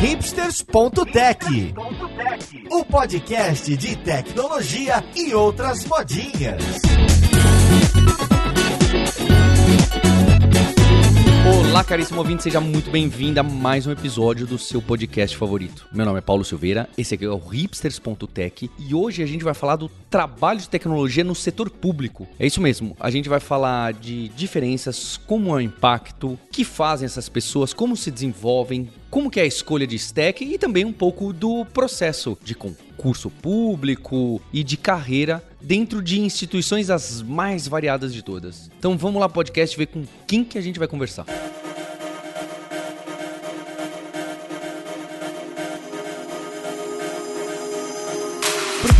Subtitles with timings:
[0.00, 1.74] hipsters.tech,
[2.70, 6.80] o podcast de tecnologia e outras modinhas.
[11.70, 15.86] Olá, caríssimo ouvinte, seja muito bem-vindo a mais um episódio do seu podcast favorito.
[15.92, 19.52] Meu nome é Paulo Silveira, esse aqui é o hipsters.tech e hoje a gente vai
[19.52, 22.26] falar do trabalho de tecnologia no setor público.
[22.38, 27.04] É isso mesmo, a gente vai falar de diferenças, como é o impacto, que fazem
[27.04, 30.92] essas pessoas, como se desenvolvem, como que é a escolha de stack e também um
[30.92, 38.14] pouco do processo de concurso público e de carreira dentro de instituições as mais variadas
[38.14, 38.70] de todas.
[38.78, 41.26] Então vamos lá podcast ver com quem que a gente vai conversar.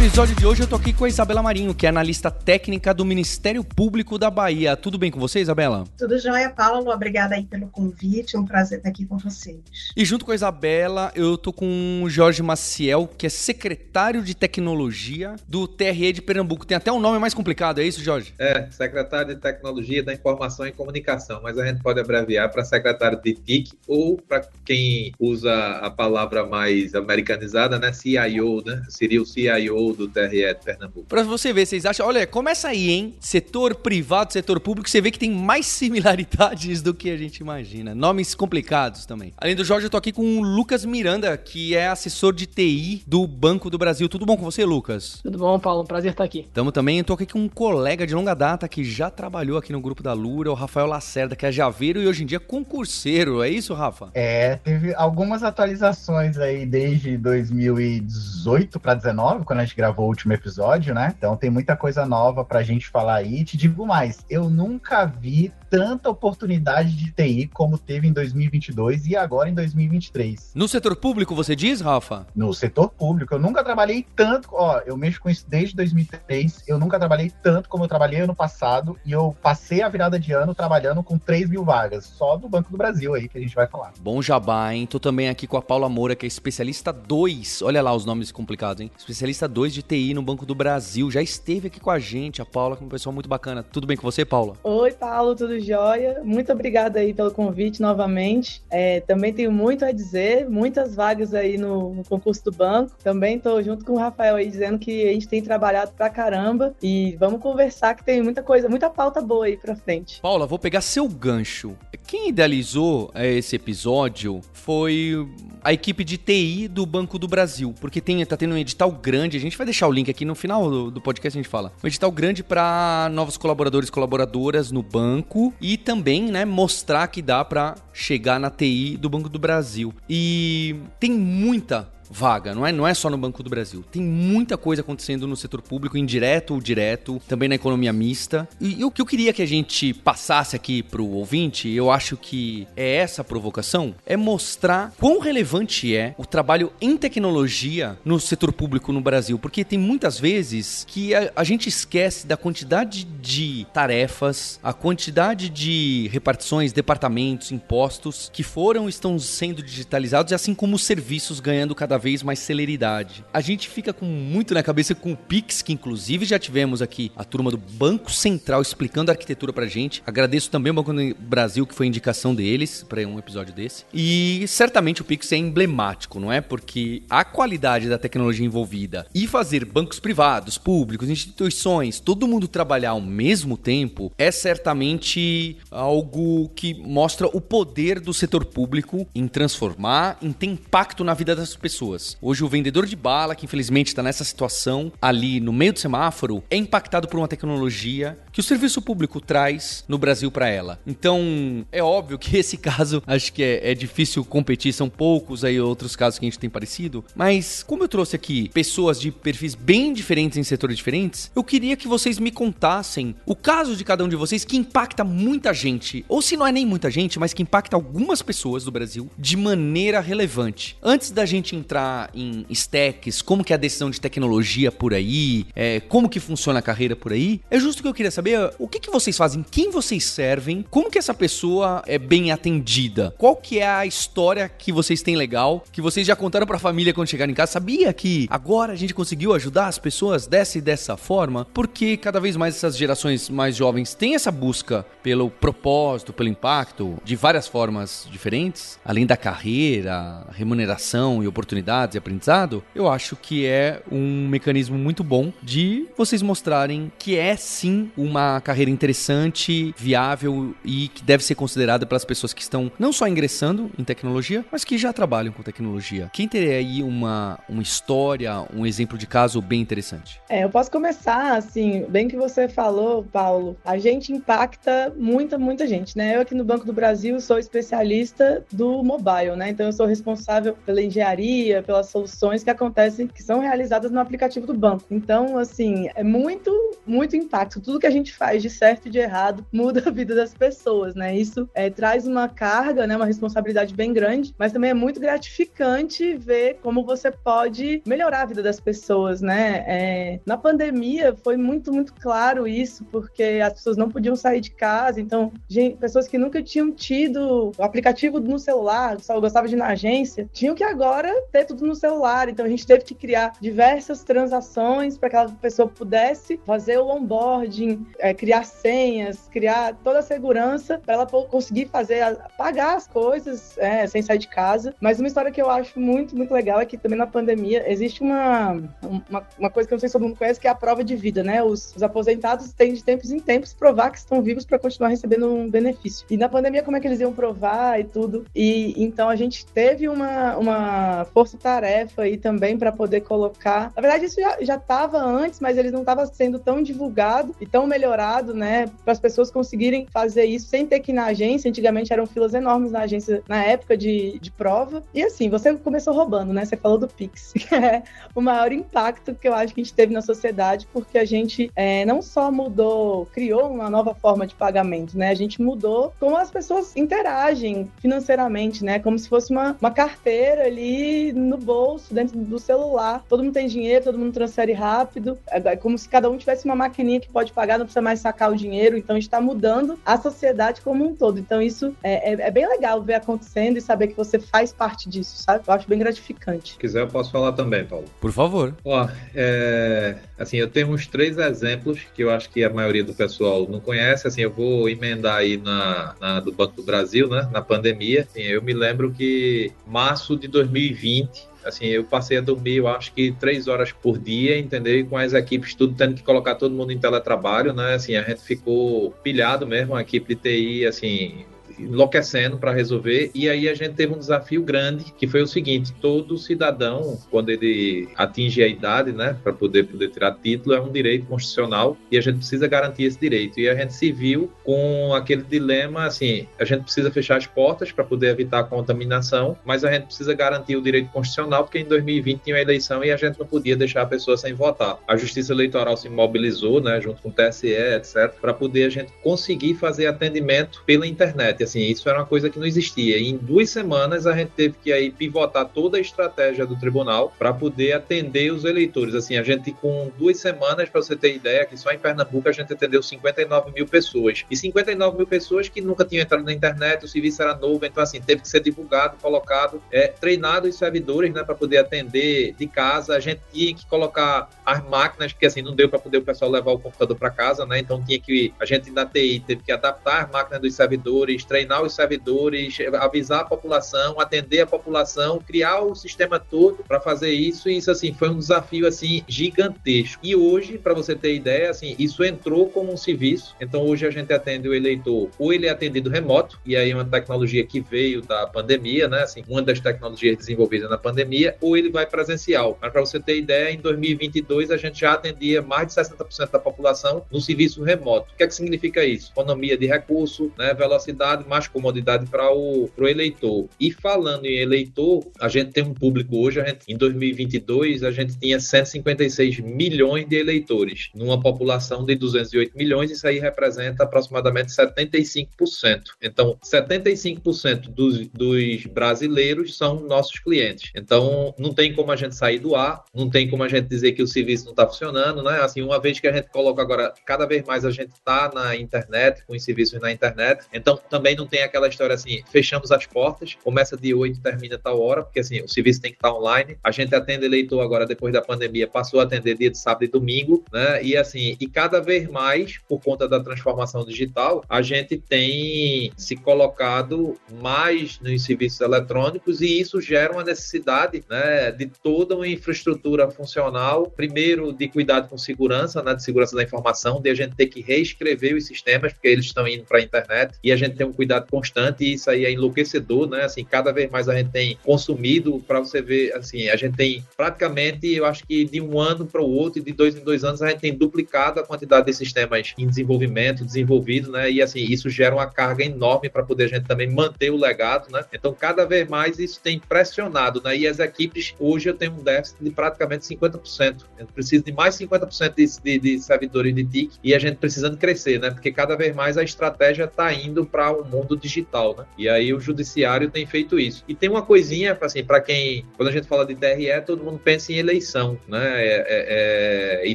[0.02, 3.04] Episódio de hoje eu tô aqui com a Isabela Marinho, que é analista técnica do
[3.04, 4.74] Ministério Público da Bahia.
[4.74, 5.84] Tudo bem com você, Isabela?
[5.98, 6.90] Tudo jóia, Paulo.
[6.90, 8.34] Obrigada aí pelo convite.
[8.34, 9.60] Um prazer estar aqui com vocês.
[9.94, 14.34] E junto com a Isabela, eu tô com o Jorge Maciel, que é secretário de
[14.34, 16.64] tecnologia do TRE de Pernambuco.
[16.64, 18.32] Tem até um nome mais complicado, é isso, Jorge?
[18.38, 23.20] É, secretário de Tecnologia da Informação e Comunicação, mas a gente pode abreviar para secretário
[23.20, 28.82] de TIC ou para quem usa a palavra mais americanizada, né, CIO, né?
[28.88, 31.06] Seria o CIO do TRE de Pernambuco.
[31.08, 33.14] Pra você ver, vocês acham, olha, começa aí, hein?
[33.20, 37.94] Setor privado, setor público, você vê que tem mais similaridades do que a gente imagina.
[37.94, 39.32] Nomes complicados também.
[39.36, 43.02] Além do Jorge, eu tô aqui com o Lucas Miranda, que é assessor de TI
[43.06, 44.08] do Banco do Brasil.
[44.08, 45.20] Tudo bom com você, Lucas?
[45.22, 45.82] Tudo bom, Paulo?
[45.82, 46.46] Um prazer estar aqui.
[46.52, 49.72] Tamo também, eu tô aqui com um colega de longa data que já trabalhou aqui
[49.72, 53.42] no grupo da Lura, o Rafael Lacerda, que é javeiro e hoje em dia concurseiro.
[53.42, 54.10] É isso, Rafa?
[54.14, 60.34] É, teve algumas atualizações aí desde 2018 para 19, quando a gente gravou o último
[60.34, 61.14] episódio, né?
[61.16, 63.42] Então tem muita coisa nova pra gente falar aí.
[63.44, 69.16] Te digo mais, eu nunca vi tanta oportunidade de TI como teve em 2022 e
[69.16, 70.50] agora em 2023.
[70.54, 72.26] No setor público, você diz, Rafa?
[72.34, 76.78] No setor público, eu nunca trabalhei tanto, ó, eu mexo com isso desde 2003, eu
[76.78, 80.54] nunca trabalhei tanto como eu trabalhei ano passado e eu passei a virada de ano
[80.54, 83.68] trabalhando com 3 mil vagas, só do Banco do Brasil aí que a gente vai
[83.68, 83.92] falar.
[84.00, 84.86] Bom jabá, hein?
[84.86, 88.32] Tô também aqui com a Paula Moura, que é especialista 2, olha lá os nomes
[88.32, 88.90] complicados, hein?
[88.98, 92.44] Especialista 2 de TI no Banco do Brasil, já esteve aqui com a gente, a
[92.44, 93.62] Paula, que é uma pessoa muito bacana.
[93.62, 94.54] Tudo bem com você, Paula?
[94.62, 96.20] Oi, Paulo, tudo jóia?
[96.24, 98.62] Muito obrigada aí pelo convite novamente.
[98.70, 102.92] É, também tenho muito a dizer, muitas vagas aí no, no concurso do banco.
[103.02, 106.74] Também estou junto com o Rafael aí dizendo que a gente tem trabalhado pra caramba
[106.82, 110.20] e vamos conversar que tem muita coisa, muita pauta boa aí pra frente.
[110.20, 111.76] Paula, vou pegar seu gancho.
[112.06, 115.14] Quem idealizou é, esse episódio foi
[115.62, 119.36] a equipe de TI do Banco do Brasil, porque tem, tá tendo um edital grande,
[119.36, 121.70] a gente vai deixar o link aqui no final do, do podcast, a gente fala.
[121.84, 127.20] Um edital grande para novos colaboradores e colaboradoras no banco e também, né, mostrar que
[127.20, 129.92] dá para chegar na TI do Banco do Brasil.
[130.08, 133.84] E tem muita vaga, não é, não é só no Banco do Brasil.
[133.90, 138.48] Tem muita coisa acontecendo no setor público, indireto ou direto, também na economia mista.
[138.60, 142.16] E, e o que eu queria que a gente passasse aqui pro ouvinte, eu acho
[142.16, 148.52] que é essa provocação, é mostrar quão relevante é o trabalho em tecnologia no setor
[148.52, 153.66] público no Brasil, porque tem muitas vezes que a, a gente esquece da quantidade de
[153.72, 160.84] tarefas, a quantidade de repartições, departamentos, impostos que foram estão sendo digitalizados, assim como os
[160.84, 163.24] serviços ganhando cada vez mais celeridade.
[163.32, 167.12] A gente fica com muito na cabeça com o Pix, que inclusive já tivemos aqui
[167.14, 170.02] a turma do Banco Central explicando a arquitetura pra gente.
[170.06, 173.84] Agradeço também ao Banco do Brasil, que foi indicação deles para um episódio desse.
[173.92, 176.40] E certamente o Pix é emblemático, não é?
[176.40, 182.90] Porque a qualidade da tecnologia envolvida e fazer bancos privados, públicos, instituições, todo mundo trabalhar
[182.90, 190.18] ao mesmo tempo é certamente algo que mostra o poder do setor público em transformar,
[190.22, 192.16] em ter impacto na vida das pessoas pessoas.
[192.20, 196.42] Hoje o vendedor de bala, que infelizmente está nessa situação ali no meio do semáforo,
[196.50, 200.78] é impactado por uma tecnologia que o serviço público traz no Brasil para ela.
[200.86, 205.60] Então, é óbvio que esse caso acho que é, é, difícil competir, são poucos aí
[205.60, 209.54] outros casos que a gente tem parecido, mas como eu trouxe aqui pessoas de perfis
[209.54, 214.04] bem diferentes em setores diferentes, eu queria que vocês me contassem o caso de cada
[214.04, 217.32] um de vocês que impacta muita gente, ou se não é nem muita gente, mas
[217.32, 220.76] que impacta algumas pessoas do Brasil de maneira relevante.
[220.82, 224.92] Antes da gente entrar entrar em stacks, como que é a decisão de tecnologia por
[224.92, 228.52] aí, é, como que funciona a carreira por aí, é justo que eu queria saber
[228.58, 233.14] o que, que vocês fazem, quem vocês servem, como que essa pessoa é bem atendida,
[233.16, 236.92] qual que é a história que vocês têm legal, que vocês já contaram pra família
[236.92, 240.60] quando chegaram em casa, sabia que agora a gente conseguiu ajudar as pessoas dessa e
[240.60, 241.46] dessa forma?
[241.54, 246.98] Porque cada vez mais essas gerações mais jovens têm essa busca pelo propósito, pelo impacto,
[247.04, 251.26] de várias formas diferentes, além da carreira, remuneração e
[251.70, 257.16] oportunidades e aprendizado, eu acho que é um mecanismo muito bom de vocês mostrarem que
[257.16, 262.70] é sim uma carreira interessante, viável e que deve ser considerada pelas pessoas que estão
[262.78, 266.10] não só ingressando em tecnologia, mas que já trabalham com tecnologia.
[266.12, 270.20] Quem teria aí uma, uma história, um exemplo de caso bem interessante?
[270.28, 275.66] É, eu posso começar, assim, bem que você falou, Paulo, a gente impacta muita, muita
[275.66, 276.16] gente, né?
[276.16, 279.50] Eu aqui no Banco do Brasil sou especialista do mobile, né?
[279.50, 284.46] Então eu sou responsável pela engenharia, pelas soluções que acontecem, que são realizadas no aplicativo
[284.46, 284.84] do banco.
[284.90, 286.52] Então, assim, é muito,
[286.86, 287.60] muito impacto.
[287.60, 290.94] Tudo que a gente faz de certo e de errado muda a vida das pessoas,
[290.94, 291.16] né?
[291.16, 292.96] Isso é, traz uma carga, né?
[292.96, 298.26] Uma responsabilidade bem grande, mas também é muito gratificante ver como você pode melhorar a
[298.26, 299.64] vida das pessoas, né?
[299.66, 304.50] É, na pandemia foi muito, muito claro isso, porque as pessoas não podiam sair de
[304.50, 309.54] casa, então gente, pessoas que nunca tinham tido o aplicativo no celular, só gostava de
[309.54, 312.28] ir na agência, tinham que agora ter tudo no celular.
[312.28, 316.88] Então a gente teve que criar diversas transações para que aquela pessoa pudesse fazer o
[316.88, 323.56] onboarding, é, criar senhas, criar toda a segurança para ela conseguir fazer, pagar as coisas
[323.58, 324.74] é, sem sair de casa.
[324.80, 328.02] Mas uma história que eu acho muito, muito legal é que também na pandemia existe
[328.02, 328.52] uma,
[328.82, 330.82] uma, uma coisa que eu não sei se todo mundo conhece, que é a prova
[330.82, 331.42] de vida, né?
[331.42, 335.32] Os, os aposentados têm de tempos em tempos provar que estão vivos para continuar recebendo
[335.32, 336.06] um benefício.
[336.10, 338.24] E na pandemia, como é que eles iam provar e tudo?
[338.34, 343.72] E então a gente teve uma, uma força-tarefa aí também para poder colocar.
[343.76, 347.66] Na verdade, isso já estava antes, mas ele não estava sendo tão divulgado e tão
[347.66, 348.66] melhorado, né?
[348.84, 351.48] Para as pessoas conseguirem fazer isso sem ter que ir na agência.
[351.48, 354.82] Antigamente eram filas enormes na agência na época de, de prova.
[354.94, 356.44] E assim, você começou roubando, né?
[356.44, 357.82] Você falou do Pix, que é
[358.14, 361.50] o maior impacto que eu acho que a gente teve na sociedade, porque a gente
[361.54, 365.10] é, não só mudou, criou uma nova forma de pagamento, né?
[365.10, 368.78] A gente mudou como as pessoas interagem financeiramente, né?
[368.78, 373.04] Como se fosse uma, uma carteira ali no bolso, dentro do celular.
[373.08, 375.18] Todo mundo tem dinheiro, todo mundo transfere rápido.
[375.28, 378.30] É como se cada um tivesse uma maquininha que pode pagar, não precisa mais sacar
[378.30, 378.76] o dinheiro.
[378.76, 381.18] Então a gente está mudando a sociedade como um todo.
[381.18, 384.88] Então isso é, é, é, bem legal ver acontecendo e saber que você faz parte
[384.88, 385.44] disso, sabe?
[385.46, 386.52] Eu acho bem gratificante.
[386.52, 387.86] Se quiser, eu posso falar também, Paulo.
[388.00, 388.54] Por favor.
[388.64, 392.94] Ó, é, assim, eu tenho uns três exemplos que eu acho que a maioria do
[392.94, 394.06] pessoal não conhece.
[394.06, 397.28] Assim, eu vou emendar aí na, na do Banco do Brasil, né?
[397.32, 398.02] Na pandemia.
[398.02, 401.09] Assim, eu me lembro que março de 2020
[401.44, 404.78] assim, eu passei a dormir, eu acho que três horas por dia, entendeu?
[404.78, 407.74] E com as equipes tudo tendo que colocar todo mundo em teletrabalho, né?
[407.74, 411.24] Assim, a gente ficou pilhado mesmo, a equipe de TI, assim,
[411.62, 413.10] enlouquecendo para resolver.
[413.14, 417.30] E aí a gente teve um desafio grande, que foi o seguinte: todo cidadão, quando
[417.30, 421.98] ele atinge a idade, né, para poder, poder tirar título, é um direito constitucional e
[421.98, 423.38] a gente precisa garantir esse direito.
[423.38, 427.72] E a gente se viu com aquele dilema assim: a gente precisa fechar as portas
[427.72, 431.64] para poder evitar a contaminação, mas a gente precisa garantir o direito constitucional, porque em
[431.64, 434.78] 2020 tinha uma eleição e a gente não podia deixar a pessoa sem votar.
[434.86, 438.92] A Justiça Eleitoral se mobilizou, né, junto com o TSE, etc., para poder a gente
[439.02, 442.96] conseguir fazer atendimento pela internet assim, isso era uma coisa que não existia.
[442.96, 447.12] E em duas semanas a gente teve que aí pivotar toda a estratégia do tribunal
[447.18, 448.94] para poder atender os eleitores.
[448.94, 452.32] Assim, a gente com duas semanas, para você ter ideia, que só em Pernambuco a
[452.32, 454.24] gente atendeu 59 mil pessoas.
[454.30, 457.82] E 59 mil pessoas que nunca tinham entrado na internet, o serviço era novo, então
[457.82, 462.46] assim, teve que ser divulgado, colocado, é, treinado os servidores, né, para poder atender de
[462.46, 462.94] casa.
[462.94, 466.30] A gente tinha que colocar as máquinas, porque assim, não deu para poder o pessoal
[466.30, 467.58] levar o computador para casa, né?
[467.58, 471.62] Então tinha que, a gente da TI teve que adaptar as máquinas dos servidores, treinar
[471.62, 477.48] os servidores, avisar a população, atender a população, criar o sistema todo para fazer isso.
[477.48, 480.00] E isso assim foi um desafio assim gigantesco.
[480.04, 483.36] E hoje, para você ter ideia, assim, isso entrou como um serviço.
[483.40, 486.74] Então hoje a gente atende o eleitor, ou ele é atendido remoto, e aí é
[486.74, 489.02] uma tecnologia que veio da pandemia, né?
[489.02, 492.58] Assim, uma das tecnologias desenvolvidas na pandemia, ou ele vai presencial.
[492.60, 496.40] Mas para você ter ideia, em 2022 a gente já atendia mais de 60% da
[496.40, 498.12] população no serviço remoto.
[498.12, 499.12] O que é que significa isso?
[499.12, 503.48] Economia de recurso, né, velocidade mais comodidade para o pro eleitor.
[503.58, 508.18] E falando em eleitor, a gente tem um público hoje, gente, em 2022, a gente
[508.18, 515.82] tinha 156 milhões de eleitores, numa população de 208 milhões, isso aí representa aproximadamente 75%.
[516.02, 520.70] Então, 75% dos, dos brasileiros são nossos clientes.
[520.74, 523.92] Então, não tem como a gente sair do ar, não tem como a gente dizer
[523.92, 525.40] que o serviço não está funcionando, né?
[525.40, 528.56] Assim, uma vez que a gente coloca agora, cada vez mais a gente está na
[528.56, 532.86] internet, com os serviços na internet, então também não tem aquela história assim, fechamos as
[532.86, 536.56] portas, começa de 8 termina tal hora, porque assim, o serviço tem que estar online.
[536.62, 539.88] A gente atende eleitor agora, depois da pandemia, passou a atender dia de sábado e
[539.88, 540.82] domingo, né?
[540.82, 546.16] E assim, e cada vez mais, por conta da transformação digital, a gente tem se
[546.16, 553.10] colocado mais nos serviços eletrônicos e isso gera uma necessidade, né, de toda uma infraestrutura
[553.10, 557.46] funcional, primeiro de cuidado com segurança, né, de segurança da informação, de a gente ter
[557.46, 560.86] que reescrever os sistemas, porque eles estão indo para a internet, e a gente tem
[560.86, 563.22] um cuidado constante, e isso aí é enlouquecedor, né?
[563.22, 567.02] Assim, cada vez mais a gente tem consumido, para você ver, assim, a gente tem
[567.16, 570.42] praticamente, eu acho que de um ano para o outro, de dois em dois anos,
[570.42, 574.30] a gente tem duplicado a quantidade de sistemas em desenvolvimento, desenvolvidos, né?
[574.30, 577.90] E assim, isso gera uma carga enorme para poder a gente também manter o legado,
[577.90, 578.04] né?
[578.12, 580.54] Então, cada vez mais isso tem pressionado, né?
[580.54, 583.86] E as equipes, hoje eu tenho um déficit de praticamente 50%.
[583.96, 587.36] A gente precisa de mais 50% de, de, de servidores de TIC e a gente
[587.36, 588.30] precisando crescer, né?
[588.30, 591.84] Porque cada vez mais a estratégia está indo para um mundo digital, né?
[591.96, 593.84] E aí o judiciário tem feito isso.
[593.88, 597.20] E tem uma coisinha, assim, para quem, quando a gente fala de TRE, todo mundo
[597.22, 598.66] pensa em eleição, né?
[598.66, 599.94] É, é, é, e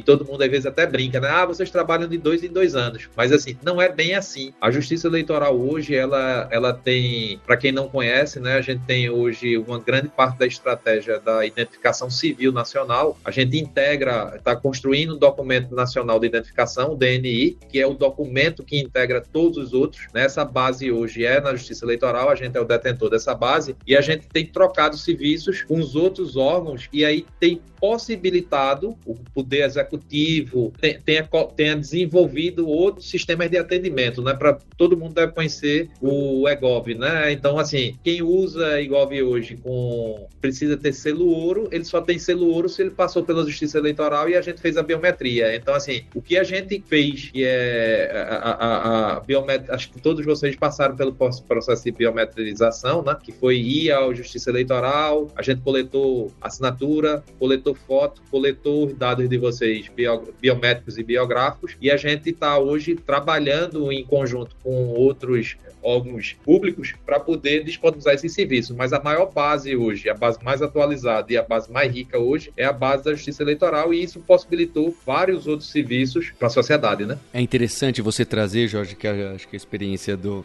[0.00, 1.28] todo mundo às vezes até brinca, né?
[1.28, 3.08] Ah, vocês trabalham de dois em dois anos.
[3.16, 4.52] Mas assim, não é bem assim.
[4.60, 8.54] A justiça eleitoral hoje, ela, ela tem, para quem não conhece, né?
[8.54, 13.18] A gente tem hoje uma grande parte da estratégia da identificação civil nacional.
[13.24, 17.94] A gente integra, está construindo um documento nacional de identificação, o DNI, que é o
[17.94, 20.06] documento que integra todos os outros.
[20.12, 20.24] Né?
[20.24, 23.96] Essa base hoje é na Justiça Eleitoral, a gente é o detentor dessa base, e
[23.96, 29.64] a gente tem trocado serviços com os outros órgãos, e aí tem possibilitado o Poder
[29.64, 30.72] Executivo
[31.04, 31.24] tenha,
[31.54, 34.34] tenha desenvolvido outros sistemas de atendimento, né?
[34.34, 37.30] Para todo mundo deve conhecer o EGOV, né?
[37.30, 42.48] Então, assim, quem usa EGOV hoje com precisa ter selo ouro, ele só tem selo
[42.48, 45.54] ouro se ele passou pela Justiça Eleitoral e a gente fez a biometria.
[45.54, 50.00] Então, assim, o que a gente fez, que é a, a, a biometria, acho que
[50.00, 53.16] todos vocês passaram pelo processo de biometrização, né?
[53.22, 59.28] Que foi ir à Justiça Eleitoral, a gente coletou assinatura, coletou foto, coletou os dados
[59.28, 64.88] de vocês bio, biométricos e biográficos e a gente está hoje trabalhando em conjunto com
[64.88, 65.56] outros
[65.86, 68.74] órgãos públicos para poder disponibilizar esse serviço.
[68.74, 72.52] Mas a maior base hoje, a base mais atualizada e a base mais rica hoje
[72.56, 77.06] é a base da Justiça Eleitoral e isso possibilitou vários outros serviços para a sociedade,
[77.06, 77.18] né?
[77.32, 80.44] É interessante você trazer, Jorge, que acho que a experiência do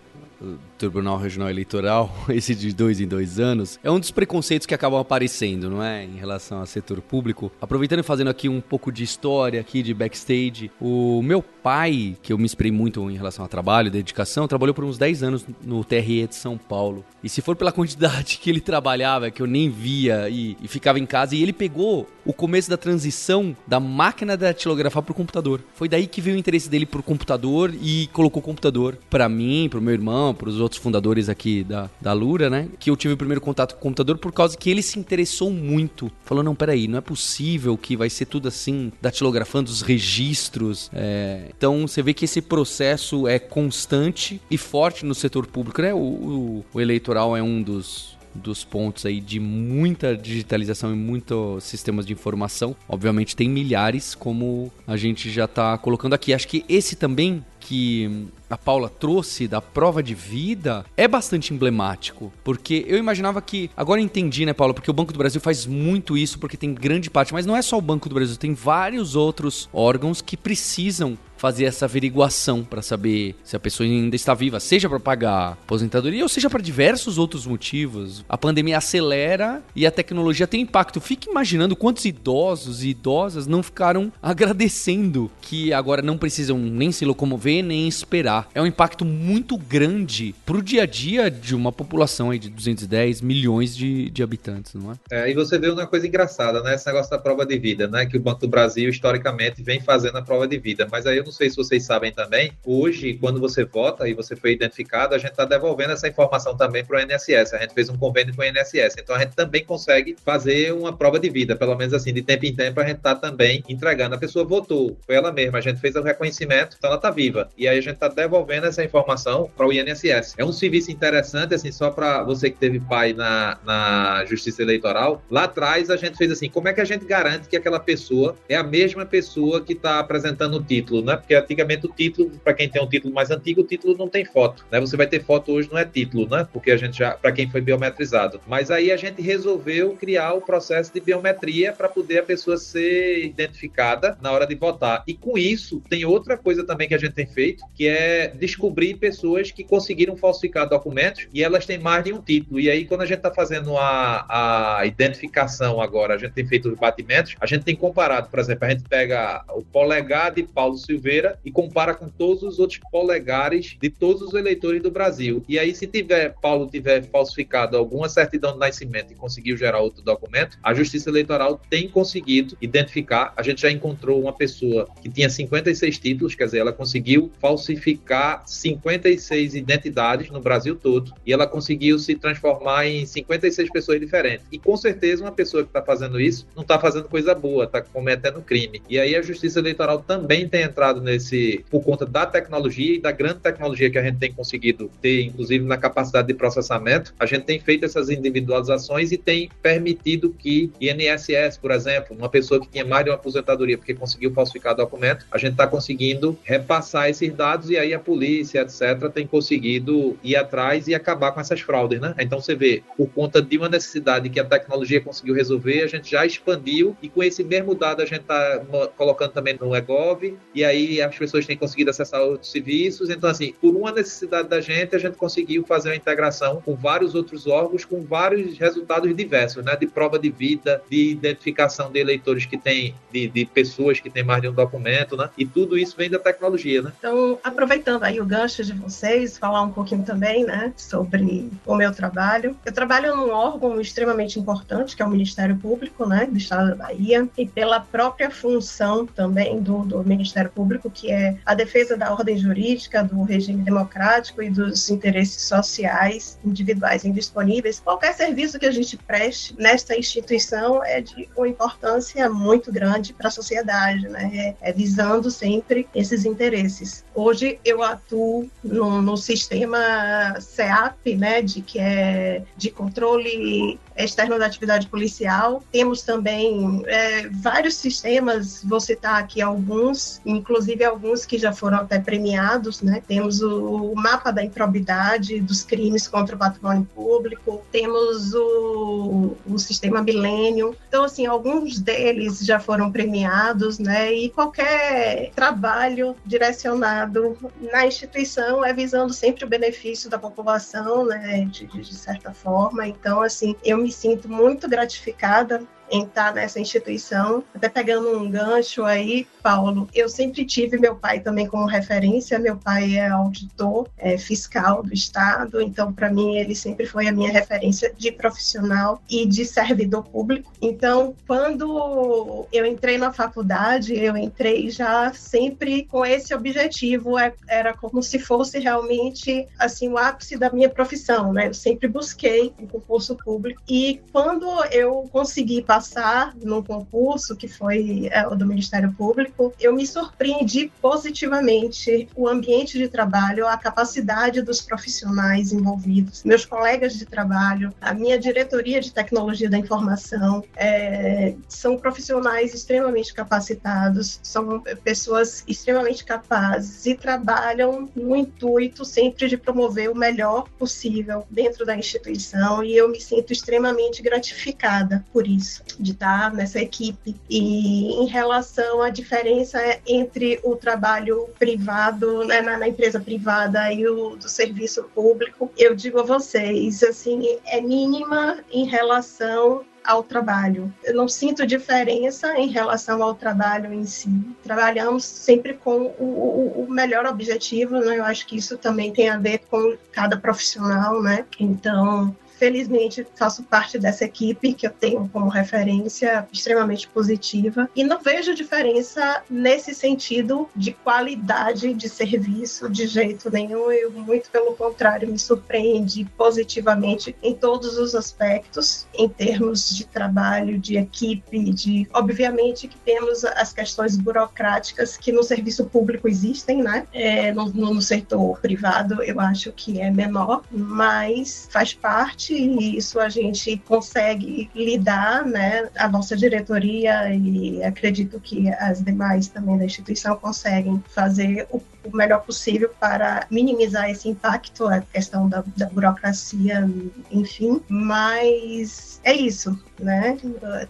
[0.78, 5.00] Tribunal Regional Eleitoral, esse de dois em dois anos, é um dos preconceitos que acabam
[5.00, 6.04] aparecendo, não é?
[6.04, 7.52] Em relação ao setor público.
[7.60, 12.32] Aproveitando e fazendo aqui um pouco de história aqui de backstage, o meu pai, que
[12.32, 15.84] eu me inspirei muito em relação ao trabalho, dedicação, trabalhou por uns 10 anos no
[15.84, 17.04] TRE de São Paulo.
[17.24, 21.00] E se for pela quantidade que ele trabalhava, que eu nem via e, e ficava
[21.00, 25.62] em casa, e ele pegou o começo da transição da máquina da datilografar pro computador.
[25.74, 29.68] Foi daí que veio o interesse dele pro computador e colocou o computador para mim,
[29.70, 32.68] pro meu irmão, pros outros fundadores aqui da, da Lura, né?
[32.80, 35.52] Que eu tive o primeiro contato com o computador por causa que ele se interessou
[35.52, 36.12] muito.
[36.24, 40.90] Falou, não, peraí, não é possível que vai ser tudo assim, datilografando os registros.
[40.94, 41.46] É...
[41.56, 45.94] Então você vê que esse processo é constante e forte no setor público, né?
[45.94, 51.64] O, o, o eleitoral é um dos dos pontos aí de muita digitalização e muitos
[51.64, 52.76] sistemas de informação.
[52.88, 56.34] Obviamente tem milhares, como a gente já está colocando aqui.
[56.34, 62.34] Acho que esse também que a Paula trouxe da prova de vida é bastante emblemático,
[62.44, 66.18] porque eu imaginava que agora entendi, né, Paula, porque o Banco do Brasil faz muito
[66.18, 69.16] isso porque tem grande parte, mas não é só o Banco do Brasil, tem vários
[69.16, 74.60] outros órgãos que precisam fazer essa averiguação para saber se a pessoa ainda está viva,
[74.60, 78.24] seja para pagar aposentadoria ou seja para diversos outros motivos.
[78.30, 81.02] A pandemia acelera e a tecnologia tem impacto.
[81.02, 87.06] Fique imaginando quantos idosos e idosas não ficaram agradecendo que agora não precisam nem se
[87.06, 88.48] locomover nem esperar.
[88.54, 93.20] É um impacto muito grande pro dia a dia de uma população aí de 210
[93.22, 94.96] milhões de, de habitantes, não é?
[95.10, 96.76] É, e você vê uma coisa engraçada, né?
[96.76, 98.06] Esse negócio da prova de vida, né?
[98.06, 101.24] Que o Banco do Brasil historicamente vem fazendo a prova de vida, mas aí eu
[101.24, 105.16] não não sei se vocês sabem também, hoje, quando você vota e você foi identificado,
[105.16, 107.54] a gente está devolvendo essa informação também para o INSS.
[107.54, 108.96] A gente fez um convênio com o INSS.
[109.00, 112.46] Então a gente também consegue fazer uma prova de vida, pelo menos assim, de tempo
[112.46, 114.14] em tempo, a gente está também entregando.
[114.14, 117.50] A pessoa votou, foi ela mesma, a gente fez o reconhecimento, então ela está viva.
[117.58, 120.36] E aí a gente está devolvendo essa informação para o INSS.
[120.38, 125.24] É um serviço interessante, assim, só para você que teve pai na, na Justiça Eleitoral.
[125.32, 128.36] Lá atrás a gente fez assim: como é que a gente garante que aquela pessoa
[128.50, 131.21] é a mesma pessoa que está apresentando o título, né?
[131.22, 134.26] Porque antigamente o título, para quem tem um título mais antigo, o título não tem
[134.26, 134.80] foto, né?
[134.80, 136.48] Você vai ter foto hoje, não é título, né?
[136.52, 138.42] Porque a gente já, para quem foi biometrizado.
[138.48, 143.24] Mas aí a gente resolveu criar o processo de biometria para poder a pessoa ser
[143.24, 145.04] identificada na hora de votar.
[145.08, 148.96] E com isso, tem outra coisa também que a gente tem feito, que é descobrir
[148.96, 152.60] pessoas que conseguiram falsificar documentos e elas têm mais de um título.
[152.60, 156.70] E aí, quando a gente está fazendo a, a identificação agora, a gente tem feito
[156.70, 160.78] os batimentos, a gente tem comparado, por exemplo, a gente pega o polegar de Paulo
[160.78, 161.11] Silveira
[161.44, 165.44] e compara com todos os outros polegares de todos os eleitores do Brasil.
[165.48, 170.02] E aí, se tiver Paulo tiver falsificado alguma certidão de nascimento e conseguiu gerar outro
[170.02, 173.34] documento, a Justiça Eleitoral tem conseguido identificar.
[173.36, 178.44] A gente já encontrou uma pessoa que tinha 56 títulos, quer dizer, ela conseguiu falsificar
[178.46, 184.46] 56 identidades no Brasil todo e ela conseguiu se transformar em 56 pessoas diferentes.
[184.52, 187.82] E com certeza uma pessoa que está fazendo isso não está fazendo coisa boa, está
[187.82, 188.82] cometendo crime.
[188.90, 193.12] E aí a Justiça Eleitoral também tem entrado nesse por conta da tecnologia e da
[193.12, 197.14] grande tecnologia que a gente tem conseguido ter, inclusive na capacidade de processamento.
[197.20, 202.60] A gente tem feito essas individualizações e tem permitido que INSS, por exemplo, uma pessoa
[202.60, 207.10] que tinha mais de uma aposentadoria porque conseguiu falsificar documento, a gente está conseguindo repassar
[207.10, 211.62] esses dados e aí a polícia, etc., tem conseguido ir atrás e acabar com essas
[211.62, 212.16] fraudes, né?
[212.20, 216.10] Então você vê, por conta de uma necessidade que a tecnologia conseguiu resolver, a gente
[216.10, 218.62] já expandiu e com esse mesmo dado a gente está
[218.98, 223.10] colocando também no EGOV e aí as pessoas têm conseguido acessar outros serviços.
[223.10, 227.16] Então, assim, por uma necessidade da gente, a gente conseguiu fazer uma integração com vários
[227.16, 229.76] outros órgãos, com vários resultados diversos, né?
[229.76, 234.24] De prova de vida, de identificação de eleitores que têm, de, de pessoas que têm
[234.24, 235.30] mais de um documento, né?
[235.38, 236.92] E tudo isso vem da tecnologia, né?
[236.98, 241.92] Então, aproveitando aí o gancho de vocês, falar um pouquinho também, né, sobre o meu
[241.92, 242.56] trabalho.
[242.66, 246.76] Eu trabalho num órgão extremamente importante, que é o Ministério Público, né, do Estado da
[246.76, 252.12] Bahia, e pela própria função também do, do Ministério Público, que é a defesa da
[252.12, 257.80] ordem jurídica, do regime democrático e dos interesses sociais individuais indisponíveis.
[257.80, 263.28] Qualquer serviço que a gente preste nesta instituição é de uma importância muito grande para
[263.28, 267.04] a sociedade, né, é, é visando sempre esses interesses.
[267.14, 274.46] Hoje eu atuo no, no sistema CEAP, né, de que é de controle externo da
[274.46, 275.64] atividade policial.
[275.72, 282.00] Temos também é, vários sistemas, vou citar aqui alguns, inclusive alguns que já foram até
[282.00, 283.02] premiados, né?
[283.08, 289.60] Temos o, o mapa da improbidade dos crimes contra o patrimônio público, temos o, o
[289.60, 290.76] sistema Milênio.
[290.88, 294.14] Então, assim, alguns deles já foram premiados, né?
[294.14, 297.38] E qualquer trabalho direcionado
[297.72, 301.48] na instituição é visando sempre o benefício da população, né?
[301.50, 302.88] De, de certa forma.
[302.88, 307.44] Então, assim, eu me sinto muito gratificada em estar nessa instituição.
[307.54, 312.40] Até pegando um gancho aí, Paulo, eu sempre tive meu pai também como referência.
[312.40, 317.12] Meu pai é auditor é, fiscal do Estado, então, para mim, ele sempre foi a
[317.12, 320.52] minha referência de profissional e de servidor público.
[320.62, 327.74] Então, quando eu entrei na faculdade, eu entrei já sempre com esse objetivo, é, era
[327.74, 331.48] como se fosse realmente assim o ápice da minha profissão, né?
[331.48, 338.10] Eu sempre busquei um concurso público e quando eu consegui passar num concurso que foi
[338.12, 344.42] é, o do Ministério Público, eu me surpreendi positivamente o ambiente de trabalho, a capacidade
[344.42, 351.36] dos profissionais envolvidos, meus colegas de trabalho, a minha diretoria de tecnologia da informação, é,
[351.48, 359.90] são profissionais extremamente capacitados, são pessoas extremamente capazes e trabalham no intuito sempre de promover
[359.90, 365.92] o melhor possível dentro da instituição e eu me sinto extremamente gratificada por isso de
[365.92, 367.16] estar nessa equipe.
[367.30, 368.90] E em relação à
[369.22, 375.52] diferença entre o trabalho privado, né, na, na, empresa privada e o do serviço público,
[375.58, 380.72] eu digo a vocês, assim, é mínima em relação ao trabalho.
[380.84, 384.10] Eu não sinto diferença em relação ao trabalho em si.
[384.44, 387.98] Trabalhamos sempre com o, o, melhor objetivo, né?
[387.98, 391.26] Eu acho que isso também tem a ver com cada profissional, né?
[391.40, 398.02] Então, felizmente faço parte dessa equipe que eu tenho como referência extremamente positiva e não
[398.02, 403.72] vejo diferença nesse sentido de qualidade de serviço de jeito nenhum.
[403.72, 410.58] Eu, muito pelo contrário, me surpreende positivamente em todos os aspectos, em termos de trabalho,
[410.58, 416.88] de equipe, de obviamente que temos as questões burocráticas que no serviço público existem, né?
[416.92, 423.00] É, no, no setor privado eu acho que é menor, mas faz parte e isso
[423.00, 425.70] a gente consegue lidar, né?
[425.78, 431.96] A nossa diretoria e acredito que as demais também da instituição conseguem fazer o o
[431.96, 436.70] melhor possível para minimizar esse impacto, a questão da, da burocracia,
[437.12, 437.62] enfim.
[437.68, 440.18] Mas é isso, né?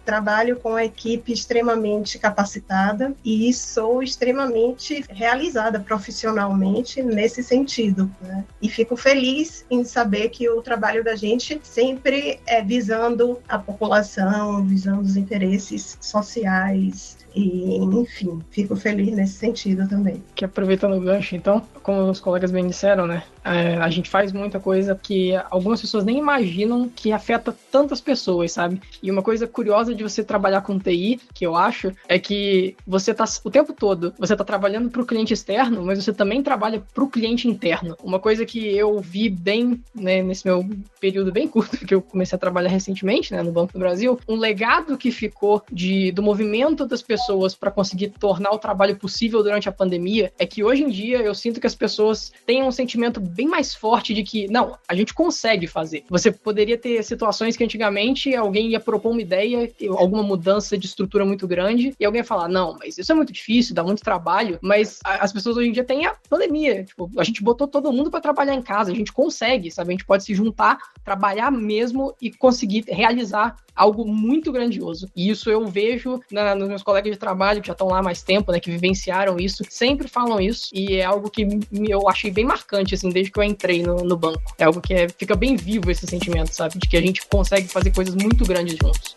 [0.06, 8.10] trabalho com a equipe extremamente capacitada e sou extremamente realizada profissionalmente nesse sentido.
[8.22, 8.46] Né?
[8.62, 14.66] E fico feliz em saber que o trabalho da gente sempre é visando a população,
[14.66, 20.22] visando os interesses sociais e, enfim, fico feliz nesse sentido também.
[20.36, 23.24] Que aproveitando o gancho, então, como os colegas bem disseram, né?
[23.44, 28.52] É, a gente faz muita coisa que algumas pessoas nem imaginam que afeta tantas pessoas,
[28.52, 28.82] sabe?
[29.02, 33.14] E uma coisa curiosa de você trabalhar com TI, que eu acho, é que você
[33.14, 36.84] tá o tempo todo, você tá trabalhando para o cliente externo, mas você também trabalha
[36.94, 37.96] para o cliente interno.
[38.04, 40.68] Uma coisa que eu vi bem, né, nesse meu
[41.00, 44.36] período bem curto que eu comecei a trabalhar recentemente, né, no Banco do Brasil, um
[44.36, 47.21] legado que ficou de, do movimento das pessoas
[47.60, 51.34] para conseguir tornar o trabalho possível durante a pandemia é que hoje em dia eu
[51.34, 55.14] sinto que as pessoas têm um sentimento bem mais forte de que, não, a gente
[55.14, 56.04] consegue fazer.
[56.10, 61.26] Você poderia ter situações que antigamente alguém ia propor uma ideia, alguma mudança de estrutura
[61.26, 64.60] muito grande, e alguém ia falar, não, mas isso é muito difícil, dá muito trabalho,
[64.62, 66.84] mas as pessoas hoje em dia têm a pandemia.
[66.84, 69.90] Tipo, a gente botou todo mundo para trabalhar em casa, a gente consegue, sabe?
[69.90, 75.10] A gente pode se juntar, trabalhar mesmo e conseguir realizar algo muito grandioso.
[75.16, 78.04] E isso eu vejo na, nos meus colegas de trabalho que já estão lá há
[78.04, 81.48] mais tempo, né, que vivenciaram isso, sempre falam isso, e é algo que
[81.88, 84.54] eu achei bem marcante, assim, desde que eu entrei no, no banco.
[84.58, 87.68] É algo que é, fica bem vivo esse sentimento, sabe, de que a gente consegue
[87.68, 89.16] fazer coisas muito grandes juntos.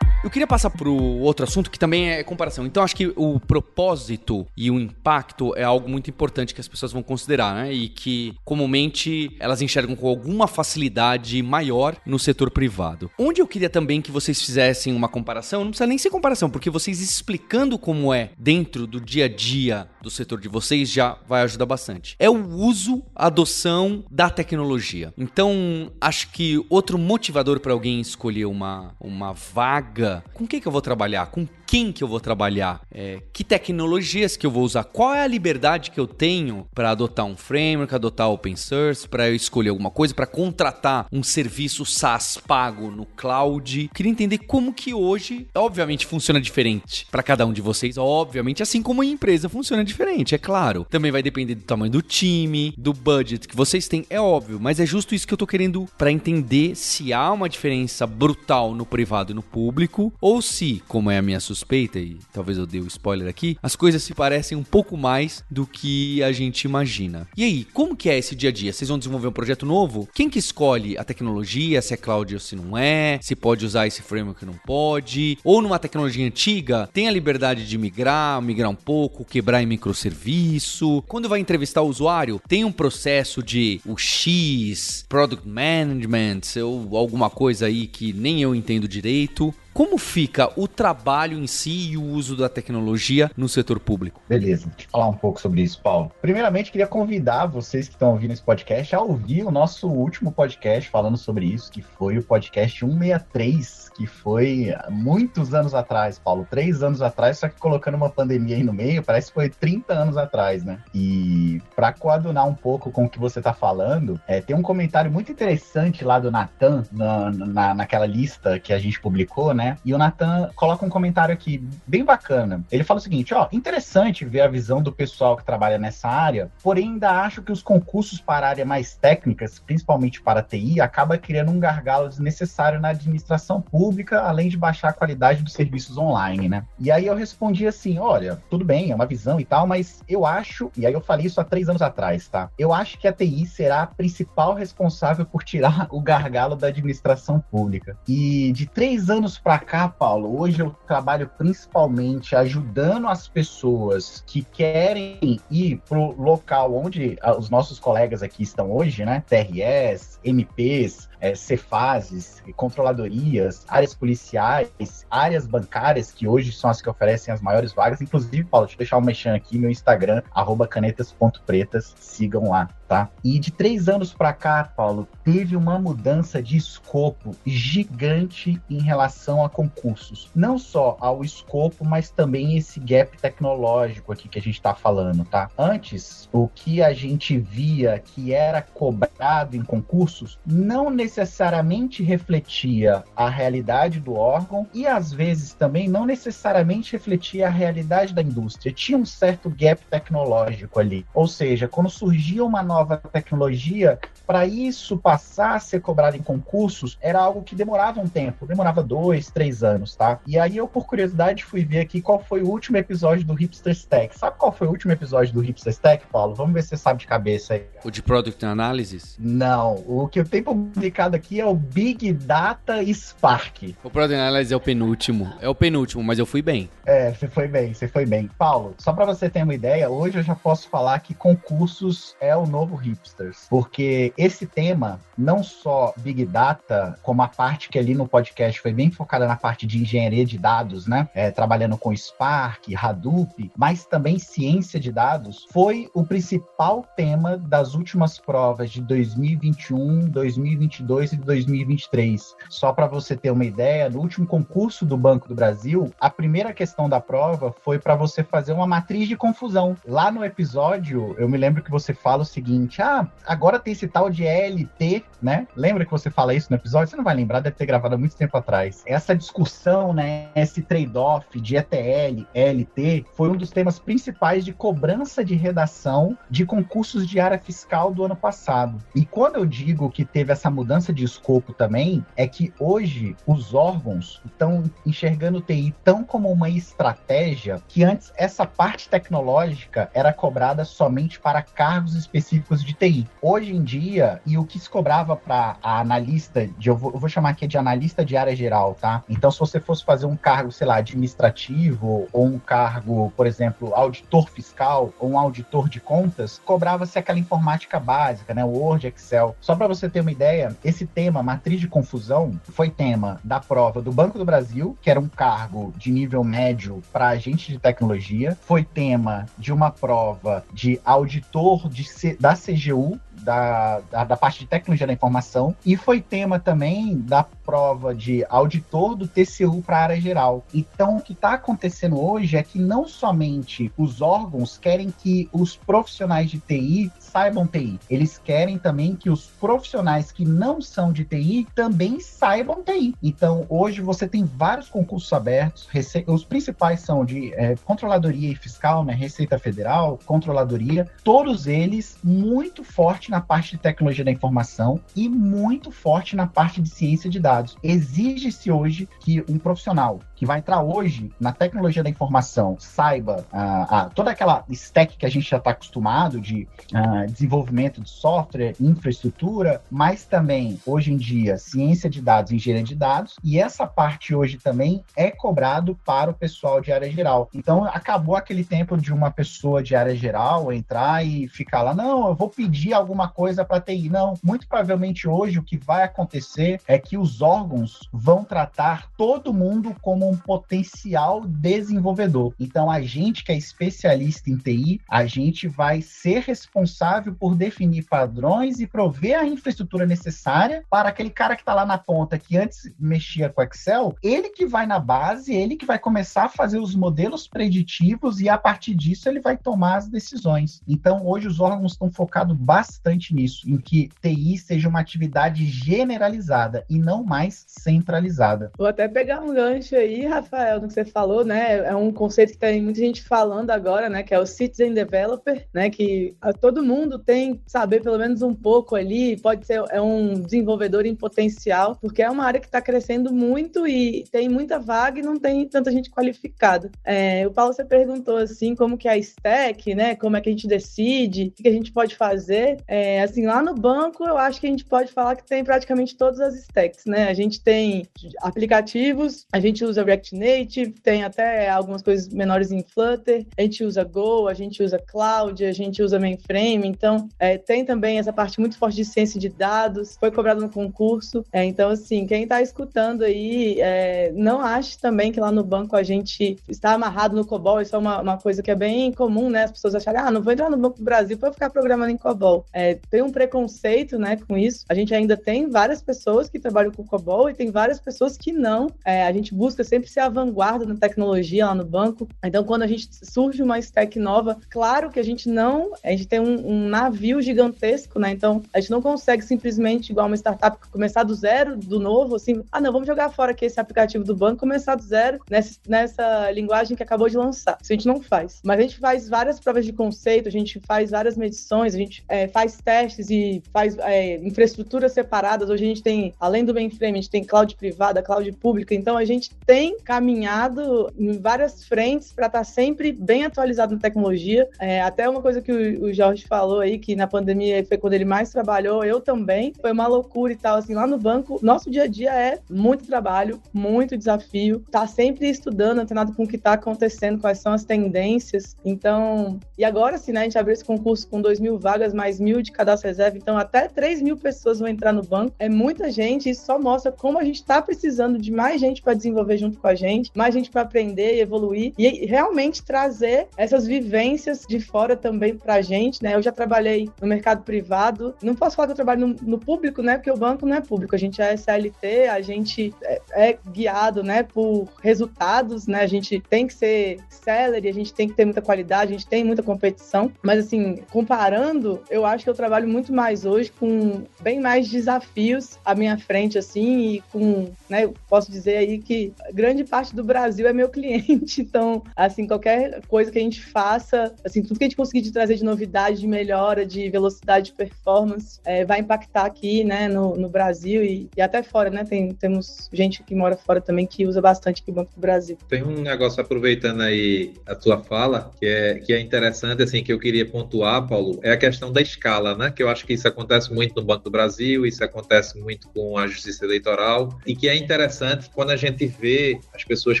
[0.24, 2.64] Eu queria passar para o outro assunto que também é comparação.
[2.64, 6.92] Então, acho que o propósito e o impacto é algo muito importante que as pessoas
[6.92, 7.70] vão considerar, né?
[7.70, 13.10] E que comumente elas enxergam com alguma facilidade maior no setor privado.
[13.18, 16.70] Onde eu queria também que vocês fizessem uma comparação, não precisa nem ser comparação, porque
[16.70, 21.42] vocês explicando como é dentro do dia a dia do setor de vocês já vai
[21.42, 22.16] ajudar bastante.
[22.18, 25.12] É o uso, a adoção da tecnologia.
[25.18, 30.72] Então, acho que outro motivador para alguém escolher uma, uma vaga com quem que eu
[30.72, 31.26] vou trabalhar?
[31.26, 32.80] Com quem que eu vou trabalhar?
[32.92, 34.84] É, que tecnologias que eu vou usar?
[34.84, 39.28] Qual é a liberdade que eu tenho para adotar um framework, adotar open source, para
[39.28, 43.90] eu escolher alguma coisa, para contratar um serviço SaaS pago no cloud?
[43.94, 48.82] Queria entender como que hoje, obviamente, funciona diferente para cada um de vocês, obviamente, assim
[48.82, 50.86] como a empresa funciona diferente, é claro.
[50.90, 54.80] Também vai depender do tamanho do time, do budget que vocês têm, é óbvio, mas
[54.80, 58.86] é justo isso que eu tô querendo para entender se há uma diferença brutal no
[58.86, 62.80] privado e no público ou se, como é a minha suspeita, e talvez eu dê
[62.80, 66.64] o um spoiler aqui, as coisas se parecem um pouco mais do que a gente
[66.64, 67.28] imagina.
[67.36, 68.72] E aí, como que é esse dia a dia?
[68.72, 70.08] Vocês vão desenvolver um projeto novo?
[70.12, 73.18] Quem que escolhe a tecnologia, se é cloud ou se não é?
[73.22, 75.38] Se pode usar esse framework ou não pode?
[75.44, 81.02] Ou numa tecnologia antiga, tem a liberdade de migrar, migrar um pouco, quebrar em microserviço?
[81.06, 87.30] Quando vai entrevistar o usuário, tem um processo de o X, Product Management ou alguma
[87.30, 89.54] coisa aí que nem eu entendo direito.
[89.74, 94.22] Como fica o trabalho em si e o uso da tecnologia no setor público?
[94.28, 96.12] Beleza, deixa eu falar um pouco sobre isso, Paulo.
[96.22, 100.88] Primeiramente, queria convidar vocês que estão ouvindo esse podcast a ouvir o nosso último podcast
[100.88, 106.82] falando sobre isso, que foi o podcast 163, que foi muitos anos atrás, Paulo, três
[106.82, 110.16] anos atrás, só que colocando uma pandemia aí no meio, parece que foi 30 anos
[110.16, 110.78] atrás, né?
[110.92, 115.10] E para coadunar um pouco com o que você tá falando, é, tem um comentário
[115.10, 119.76] muito interessante lá do Natan, na, na, naquela lista que a gente publicou, né?
[119.84, 122.64] E o Nathan coloca um comentário aqui bem bacana.
[122.70, 126.50] Ele fala o seguinte: ó, interessante ver a visão do pessoal que trabalha nessa área,
[126.62, 131.50] porém ainda acho que os concursos para áreas mais técnicas, principalmente para TI, acaba criando
[131.50, 136.64] um gargalo desnecessário na administração pública, além de baixar a qualidade dos serviços online, né?
[136.78, 140.24] E aí eu respondi assim: olha, tudo bem, é uma visão e tal, mas eu
[140.24, 142.50] acho, e aí eu falei isso há três anos atrás, tá?
[142.58, 147.42] Eu acho que a TI será a principal responsável por tirar o gargalo da administração
[147.50, 147.96] pública.
[148.06, 154.42] E de três anos para cá, Paulo, hoje eu trabalho principalmente ajudando as pessoas que
[154.42, 159.22] querem ir pro local onde os nossos colegas aqui estão hoje, né?
[159.26, 164.70] TRS, MPs, é, Cefases, controladorias, áreas policiais,
[165.10, 168.00] áreas bancárias, que hoje são as que oferecem as maiores vagas.
[168.00, 170.22] Inclusive, Paulo, deixa eu deixar um mexão aqui, meu Instagram,
[170.68, 173.08] canetas.pretas, sigam lá tá?
[173.24, 179.44] E de três anos para cá, Paulo, teve uma mudança de escopo gigante em relação
[179.44, 180.30] a concursos.
[180.32, 185.24] Não só ao escopo, mas também esse gap tecnológico aqui que a gente está falando,
[185.24, 185.50] tá?
[185.58, 193.28] Antes, o que a gente via que era cobrado em concursos não necessariamente refletia a
[193.28, 198.72] realidade do órgão e às vezes também não necessariamente refletia a realidade da indústria.
[198.72, 201.04] Tinha um certo gap tecnológico ali.
[201.12, 206.22] Ou seja, quando surgia uma nova nova tecnologia, para isso passar a ser cobrado em
[206.22, 210.20] concursos, era algo que demorava um tempo, demorava dois, três anos, tá?
[210.26, 213.72] E aí eu, por curiosidade, fui ver aqui qual foi o último episódio do Hipster
[213.72, 214.18] Stack.
[214.18, 216.34] Sabe qual foi o último episódio do Hipster Stack, Paulo?
[216.34, 217.64] Vamos ver se você sabe de cabeça aí.
[217.84, 219.16] O de Product Analysis?
[219.18, 223.74] Não, o que eu tenho publicado aqui é o Big Data Spark.
[223.82, 225.32] O Product Analysis é o penúltimo.
[225.40, 226.70] É o penúltimo, mas eu fui bem.
[226.86, 228.30] É, você foi bem, você foi bem.
[228.38, 232.36] Paulo, só para você ter uma ideia, hoje eu já posso falar que concursos é
[232.36, 237.94] o novo hipsters, porque esse tema, não só Big Data, como a parte que ali
[237.94, 241.08] no podcast foi bem focada na parte de engenharia de dados, né?
[241.14, 247.74] É, trabalhando com Spark, Hadoop, mas também ciência de dados, foi o principal tema das
[247.74, 252.34] últimas provas de 2021, 2022 e 2023.
[252.48, 256.52] Só para você ter uma ideia, no último concurso do Banco do Brasil, a primeira
[256.52, 259.76] questão da prova foi para você fazer uma matriz de confusão.
[259.86, 263.72] Lá no episódio, eu me lembro que você fala o seguinte: seguinte: ah, agora tem
[263.72, 265.46] esse tal de ELT, né?
[265.56, 266.88] Lembra que você fala isso no episódio?
[266.88, 268.82] Você não vai lembrar, deve ter gravado há muito tempo atrás.
[268.86, 270.28] Essa discussão, né?
[270.34, 276.46] Esse trade-off de ETL, ELT, foi um dos temas principais de cobrança de redação de
[276.46, 278.78] concursos de área fiscal do ano passado.
[278.94, 283.54] E quando eu digo que teve essa mudança de escopo também, é que hoje os
[283.54, 290.12] órgãos estão enxergando o TI tão como uma estratégia que antes essa parte tecnológica era
[290.12, 293.06] cobrada somente para cargos específicos de TI.
[293.22, 296.98] Hoje em dia, e o que se cobrava para a analista, de, eu, vou, eu
[296.98, 299.02] vou chamar aqui de analista de área geral, tá?
[299.08, 303.74] Então, se você fosse fazer um cargo, sei lá, administrativo, ou um cargo, por exemplo,
[303.74, 308.44] auditor fiscal, ou um auditor de contas, cobrava-se aquela informática básica, né?
[308.44, 309.34] Word, Excel.
[309.40, 313.80] Só para você ter uma ideia, esse tema, matriz de confusão, foi tema da prova
[313.80, 318.36] do Banco do Brasil, que era um cargo de nível médio para agente de tecnologia,
[318.42, 321.84] foi tema de uma prova de auditor de,
[322.18, 327.22] da CGU, da, da, da, parte de tecnologia da informação e foi tema também da
[327.22, 330.44] prova de auditor do TCU para a área geral.
[330.52, 335.56] Então, o que está acontecendo hoje é que não somente os órgãos querem que os
[335.56, 341.04] profissionais de TI saibam TI, eles querem também que os profissionais que não são de
[341.04, 342.92] TI também saibam TI.
[343.00, 345.68] Então, hoje você tem vários concursos abertos,
[346.08, 352.64] os principais são de é, controladoria e fiscal, né, Receita Federal, controladoria, todos eles muito
[352.64, 357.20] forte na parte de tecnologia da informação e muito forte na parte de ciência de
[357.20, 357.56] dados.
[357.62, 363.86] Exige-se hoje que um profissional que vai entrar hoje na tecnologia da informação saiba uh,
[363.86, 368.54] uh, toda aquela stack que a gente já está acostumado de uh, desenvolvimento de software,
[368.60, 374.14] infraestrutura, mas também hoje em dia ciência de dados, engenharia de dados e essa parte
[374.14, 377.28] hoje também é cobrado para o pessoal de área geral.
[377.34, 382.08] Então acabou aquele tempo de uma pessoa de área geral entrar e ficar lá, não,
[382.08, 383.88] eu vou pedir alguma coisa para TI.
[383.88, 389.32] Não, muito provavelmente hoje o que vai acontecer é que os órgãos vão tratar todo
[389.32, 392.34] mundo como potencial desenvolvedor.
[392.38, 397.84] Então, a gente que é especialista em TI, a gente vai ser responsável por definir
[397.84, 402.36] padrões e prover a infraestrutura necessária para aquele cara que está lá na ponta, que
[402.36, 406.58] antes mexia com Excel, ele que vai na base, ele que vai começar a fazer
[406.58, 410.60] os modelos preditivos e a partir disso ele vai tomar as decisões.
[410.66, 416.64] Então, hoje os órgãos estão focados bastante nisso, em que TI seja uma atividade generalizada
[416.68, 418.50] e não mais centralizada.
[418.56, 421.58] Vou até pegar um gancho aí aí, Rafael, no que você falou, né?
[421.66, 424.02] É um conceito que tem muita gente falando agora, né?
[424.02, 425.70] Que é o Citizen Developer, né?
[425.70, 430.84] Que todo mundo tem saber pelo menos um pouco ali, pode ser é um desenvolvedor
[430.86, 435.02] em potencial, porque é uma área que está crescendo muito e tem muita vaga e
[435.02, 436.70] não tem tanta gente qualificada.
[436.84, 439.94] É, o Paulo, você perguntou assim, como que é a stack, né?
[439.94, 442.58] Como é que a gente decide, o que a gente pode fazer.
[442.66, 445.96] É, assim, lá no banco, eu acho que a gente pode falar que tem praticamente
[445.96, 447.08] todas as stacks, né?
[447.08, 447.86] A gente tem
[448.22, 453.64] aplicativos, a gente usa React Native, tem até algumas coisas menores em Flutter, a gente
[453.64, 458.12] usa Go, a gente usa Cloud, a gente usa Mainframe, então é, tem também essa
[458.12, 462.24] parte muito forte de ciência de dados, foi cobrado no concurso, é, então assim, quem
[462.24, 467.16] está escutando aí, é, não ache também que lá no banco a gente está amarrado
[467.16, 470.00] no COBOL, isso é uma, uma coisa que é bem comum, né, as pessoas acharem,
[470.00, 472.44] ah, não vou entrar no Banco do Brasil para ficar programando em COBOL.
[472.52, 476.72] É, tem um preconceito, né, com isso, a gente ainda tem várias pessoas que trabalham
[476.72, 480.08] com COBOL e tem várias pessoas que não, é, a gente busca sempre ser a
[480.08, 484.90] vanguarda na tecnologia lá no banco, então quando a gente surge uma stack nova, claro
[484.90, 488.70] que a gente não, a gente tem um, um navio gigantesco, né, então a gente
[488.70, 492.86] não consegue simplesmente, igual uma startup, começar do zero, do novo, assim, ah, não, vamos
[492.86, 497.08] jogar fora aqui esse aplicativo do banco, começar do zero nessa, nessa linguagem que acabou
[497.08, 497.58] de lançar.
[497.60, 498.40] Isso a gente não faz.
[498.44, 502.04] Mas a gente faz várias provas de conceito, a gente faz várias medições, a gente
[502.08, 505.50] é, faz testes e faz é, infraestruturas separadas.
[505.50, 508.96] Hoje a gente tem, além do mainframe, a gente tem cloud privada, cloud pública, então
[508.96, 514.48] a gente tem caminhado em várias frentes para estar tá sempre bem atualizado na tecnologia.
[514.58, 517.94] É, até uma coisa que o, o Jorge falou aí, que na pandemia foi quando
[517.94, 521.70] ele mais trabalhou, eu também, foi uma loucura e tal, assim, lá no banco, nosso
[521.70, 526.38] dia a dia é muito trabalho, muito desafio, tá sempre estudando, antenado com o que
[526.38, 530.64] tá acontecendo, quais são as tendências, então, e agora sim, né, a gente abriu esse
[530.64, 534.58] concurso com 2 mil vagas, mais mil de cadastro reserva, então até 3 mil pessoas
[534.58, 538.18] vão entrar no banco, é muita gente, isso só mostra como a gente tá precisando
[538.18, 541.72] de mais gente para desenvolver junto com a gente, mais gente para aprender e evoluir,
[541.78, 547.06] e realmente trazer essas vivências de fora também pra gente, né, eu já trabalhei no
[547.06, 550.46] mercado privado, não posso falar que eu trabalho no, no público, né, porque o banco
[550.46, 555.66] não é público, a gente é SLT, a gente é, é guiado, né, por resultados,
[555.66, 558.96] né, a gente tem que ser celery, a gente tem que ter muita qualidade, a
[558.96, 563.52] gente tem muita competição, mas assim, comparando, eu acho que eu trabalho muito mais hoje
[563.52, 568.78] com bem mais desafios à minha frente, assim, e com, né, eu posso dizer aí
[568.78, 569.12] que
[569.44, 574.14] grande parte do Brasil é meu cliente, então, assim, qualquer coisa que a gente faça,
[574.24, 577.52] assim, tudo que a gente conseguir de trazer de novidade, de melhora, de velocidade, de
[577.52, 582.14] performance, é, vai impactar aqui, né, no, no Brasil e, e, até fora, né, tem,
[582.14, 585.36] temos gente que mora fora também que usa bastante aqui o Banco do Brasil.
[585.46, 589.92] Tem um negócio aproveitando aí a tua fala, que é, que é interessante, assim, que
[589.92, 592.50] eu queria pontuar, Paulo, é a questão da escala, né?
[592.50, 595.98] Que eu acho que isso acontece muito no Banco do Brasil, isso acontece muito com
[595.98, 600.00] a Justiça Eleitoral, e que é interessante quando a gente vê as pessoas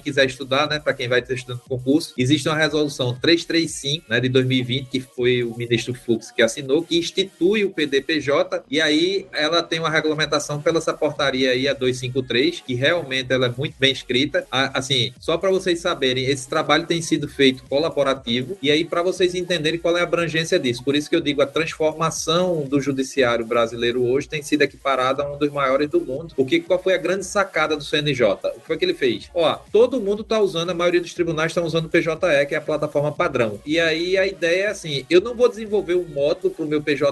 [0.00, 0.78] quiser estudar, né?
[0.78, 4.20] Para quem vai estudando concurso, existe uma resolução 335, né?
[4.20, 9.26] De 2020, que foi o ministro Fux que assinou, que institui o PDPJ, e aí
[9.32, 13.74] ela tem uma regulamentação pela essa portaria aí, a 253, que realmente ela é muito
[13.78, 14.46] bem escrita.
[14.50, 19.34] Assim, só para vocês saberem, esse trabalho tem sido feito colaborativo, e aí para vocês
[19.34, 20.84] entenderem qual é a abrangência disso.
[20.84, 25.32] Por isso que eu digo, a transformação do judiciário brasileiro hoje tem sido equiparada a
[25.32, 26.34] um dos maiores do mundo.
[26.36, 28.24] O que qual foi a grande sacada do CNJ?
[28.24, 29.30] O que foi que ele fez?
[29.34, 32.58] Ó, todo mundo está usando, a maioria dos tribunais estão usando o PJE, que é
[32.58, 33.58] a plataforma padrão.
[33.64, 36.68] E aí a ideia é assim, eu não vou desenvolver um modo moto para o
[36.68, 37.04] meu PJE,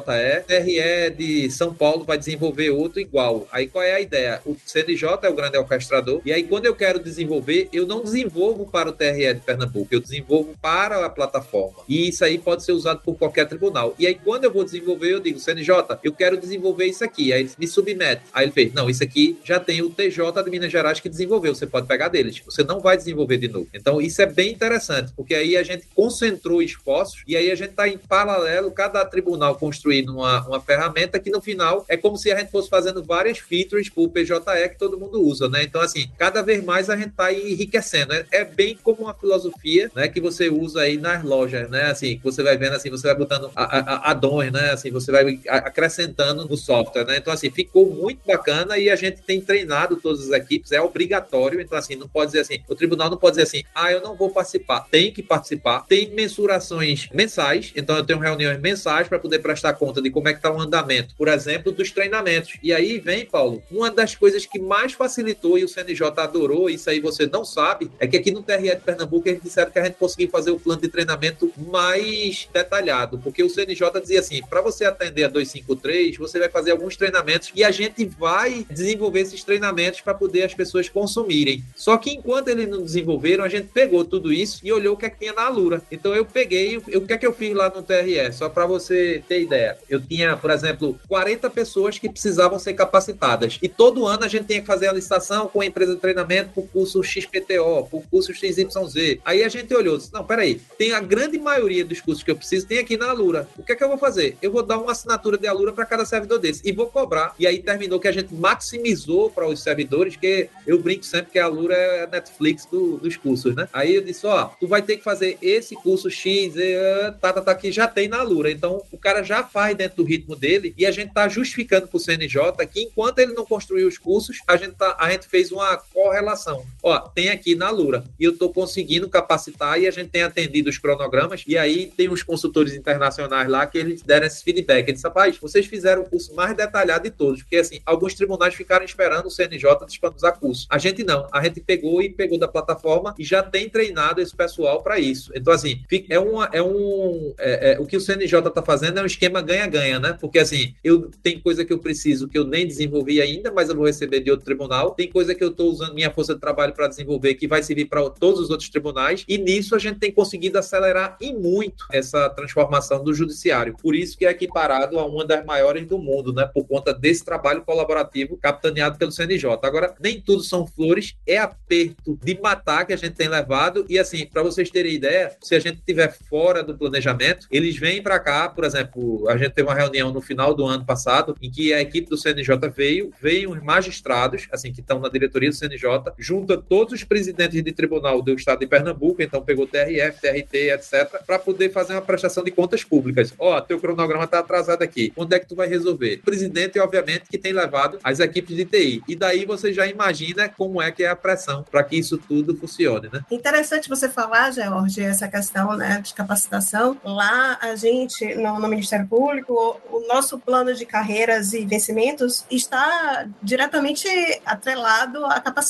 [0.47, 3.47] TRE de São Paulo vai desenvolver outro igual.
[3.53, 4.41] Aí qual é a ideia?
[4.45, 8.67] O CNJ é o grande orquestrador, e aí quando eu quero desenvolver, eu não desenvolvo
[8.67, 11.79] para o TRE de Pernambuco, eu desenvolvo para a plataforma.
[11.89, 13.95] E isso aí pode ser usado por qualquer tribunal.
[13.99, 17.33] E aí quando eu vou desenvolver, eu digo, CNJ, eu quero desenvolver isso aqui.
[17.33, 18.23] Aí ele me submete.
[18.33, 21.55] Aí ele fez, não, isso aqui já tem o TJ de Minas Gerais que desenvolveu,
[21.55, 22.43] você pode pegar deles.
[22.45, 23.69] Você não vai desenvolver de novo.
[23.73, 27.71] Então isso é bem interessante, porque aí a gente concentrou esforços e aí a gente
[27.71, 32.31] está em paralelo, cada tribunal construindo uma, uma ferramenta que no final é como se
[32.31, 35.63] a gente fosse fazendo várias features para o PJE que todo mundo usa, né?
[35.63, 38.15] Então, assim, cada vez mais a gente está enriquecendo.
[38.15, 42.17] É, é, bem como uma filosofia, né, que você usa aí nas lojas, né, assim,
[42.17, 46.57] que você vai vendo assim, você vai botando addons, né, assim, você vai acrescentando no
[46.57, 47.19] software, né.
[47.19, 51.61] Então assim, ficou muito bacana e a gente tem treinado todas as equipes, é obrigatório.
[51.61, 54.17] Então assim, não pode dizer assim, o tribunal não pode dizer assim, ah, eu não
[54.17, 54.87] vou participar.
[54.91, 55.85] Tem que participar.
[55.87, 60.33] Tem mensurações mensais, então eu tenho reuniões mensais para poder prestar conta de como é
[60.33, 62.57] que está o andamento, por exemplo, dos treinamentos.
[62.63, 66.89] E aí vem, Paulo, uma das coisas que mais facilitou e o CNJ adorou, isso
[66.89, 69.85] aí você não sabe, é que aqui no TRE de Pernambuco eles disseram que a
[69.85, 74.61] gente conseguiu fazer o plano de treinamento mais detalhado, porque o CNJ dizia assim, para
[74.61, 79.43] você atender a 253, você vai fazer alguns treinamentos e a gente vai desenvolver esses
[79.45, 81.65] treinamentos para poder as pessoas consumirem.
[81.75, 85.07] Só que enquanto eles não desenvolveram, a gente pegou tudo isso e olhou o que
[85.07, 85.83] é que tinha na Alura.
[85.91, 88.33] Então eu peguei, o que é que eu fiz lá no TRE?
[88.33, 89.77] Só para você ter ideia.
[89.89, 93.59] Eu tinha, por exemplo, 40 pessoas que precisavam ser capacitadas.
[93.63, 96.51] E todo ano a gente tinha que fazer a licitação com a empresa de treinamento
[96.51, 99.21] para o curso XPTO, para o curso XYZ.
[99.25, 102.37] Aí a gente olhou, disse, não, peraí, tem a grande maioria dos cursos que eu
[102.37, 103.49] preciso, tem aqui na Alura.
[103.57, 104.37] O que é que eu vou fazer?
[104.43, 107.35] Eu vou dar uma assinatura de Alura para cada servidor desse e vou cobrar.
[107.39, 111.39] E aí terminou que a gente maximizou para os servidores, que eu brinco sempre que
[111.39, 113.67] a Alura é a Netflix do, dos cursos, né?
[113.73, 116.77] Aí eu disse, ó, tu vai ter que fazer esse curso X, e,
[117.19, 118.51] tá, tá, tá, que já tem na Alura.
[118.51, 121.97] Então o cara já faz dentro do ritmo dele e a gente tá justificando para
[121.97, 125.51] o CNJ que enquanto ele não construiu os cursos, a gente, tá, a gente fez
[125.51, 126.67] uma correlação.
[126.83, 130.69] Ó, tem aqui na Lura e eu estou conseguindo capacitar e a gente tem atendido
[130.69, 134.89] os cronogramas e aí tem os consultores internacionais lá que eles deram esse feedback.
[134.89, 138.85] Eles rapaz, vocês fizeram o curso mais detalhado de todos, porque assim, alguns tribunais ficaram
[138.85, 140.67] esperando o CNJ disponibilizar curso.
[140.69, 144.35] A gente não, a gente pegou e pegou da plataforma e já tem treinado esse
[144.35, 145.31] pessoal para isso.
[145.35, 149.03] Então assim, é uma, é um, é, é, o que o CNJ está fazendo é
[149.03, 150.17] um esquema ganha-ganha, né?
[150.21, 153.77] Porque assim, eu tem coisa que eu preciso que eu nem desenvolvi ainda, mas eu
[153.77, 154.91] vou receber de outro tribunal.
[154.91, 157.87] Tem coisa que eu estou usando minha força de trabalho para desenvolver que vai servir
[157.87, 159.25] para todos os outros tribunais.
[159.29, 163.77] E nisso a gente tem conseguido acelerar e muito essa transformação do judiciário.
[163.81, 166.47] Por isso que é equiparado a uma das maiores do mundo, né?
[166.47, 169.59] Por conta desse trabalho colaborativo capitaneado pelo CNJ.
[169.63, 173.85] Agora, nem tudo são flores, é aperto de matar que a gente tem levado.
[173.89, 178.03] E assim, para vocês terem ideia, se a gente estiver fora do planejamento, eles vêm
[178.03, 181.51] para cá, por exemplo, a gente teve uma reunião no final do ano passado em
[181.51, 185.55] que a equipe do CNJ veio, veio os magistrados, assim, que estão na diretoria do
[185.55, 190.71] CNJ, junta todos os presidentes de tribunal do estado de Pernambuco, então pegou TRF, TRT,
[190.73, 193.33] etc., para poder fazer uma prestação de contas públicas.
[193.39, 195.13] Ó, oh, teu cronograma está atrasado aqui.
[195.17, 196.17] Onde é que tu vai resolver?
[196.17, 199.03] O presidente, obviamente, que tem levado as equipes de TI.
[199.09, 202.57] E daí você já imagina como é que é a pressão para que isso tudo
[202.57, 203.25] funcione, né?
[203.31, 206.97] Interessante você falar, George, essa questão né, de capacitação.
[207.05, 213.27] Lá, a gente, no, no Ministério Público, o nosso plano de carreiras e vencimentos está
[213.43, 214.09] diretamente
[214.45, 215.64] atrelado à capacitação,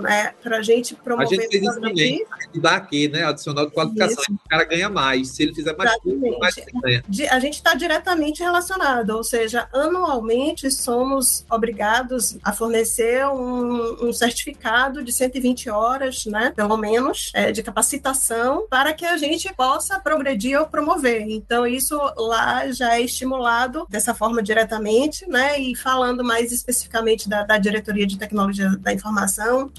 [0.00, 0.32] né?
[0.42, 1.38] Para a gente promover...
[1.38, 3.24] A gente fez isso também, dá aqui, né?
[3.24, 4.40] Adicional de qualificação, isso.
[4.44, 5.28] o cara ganha mais.
[5.28, 7.02] Se ele fizer mais curso, mais ganha.
[7.30, 15.02] A gente está diretamente relacionado, ou seja, anualmente somos obrigados a fornecer um, um certificado
[15.02, 16.52] de 120 horas, né?
[16.54, 21.22] Pelo menos, é, de capacitação para que a gente possa progredir ou promover.
[21.28, 25.58] Então, isso lá já é estimulado dessa forma diretamente, né?
[25.58, 29.25] E falando mais especificamente da, da diretoria de tecnologia da informação,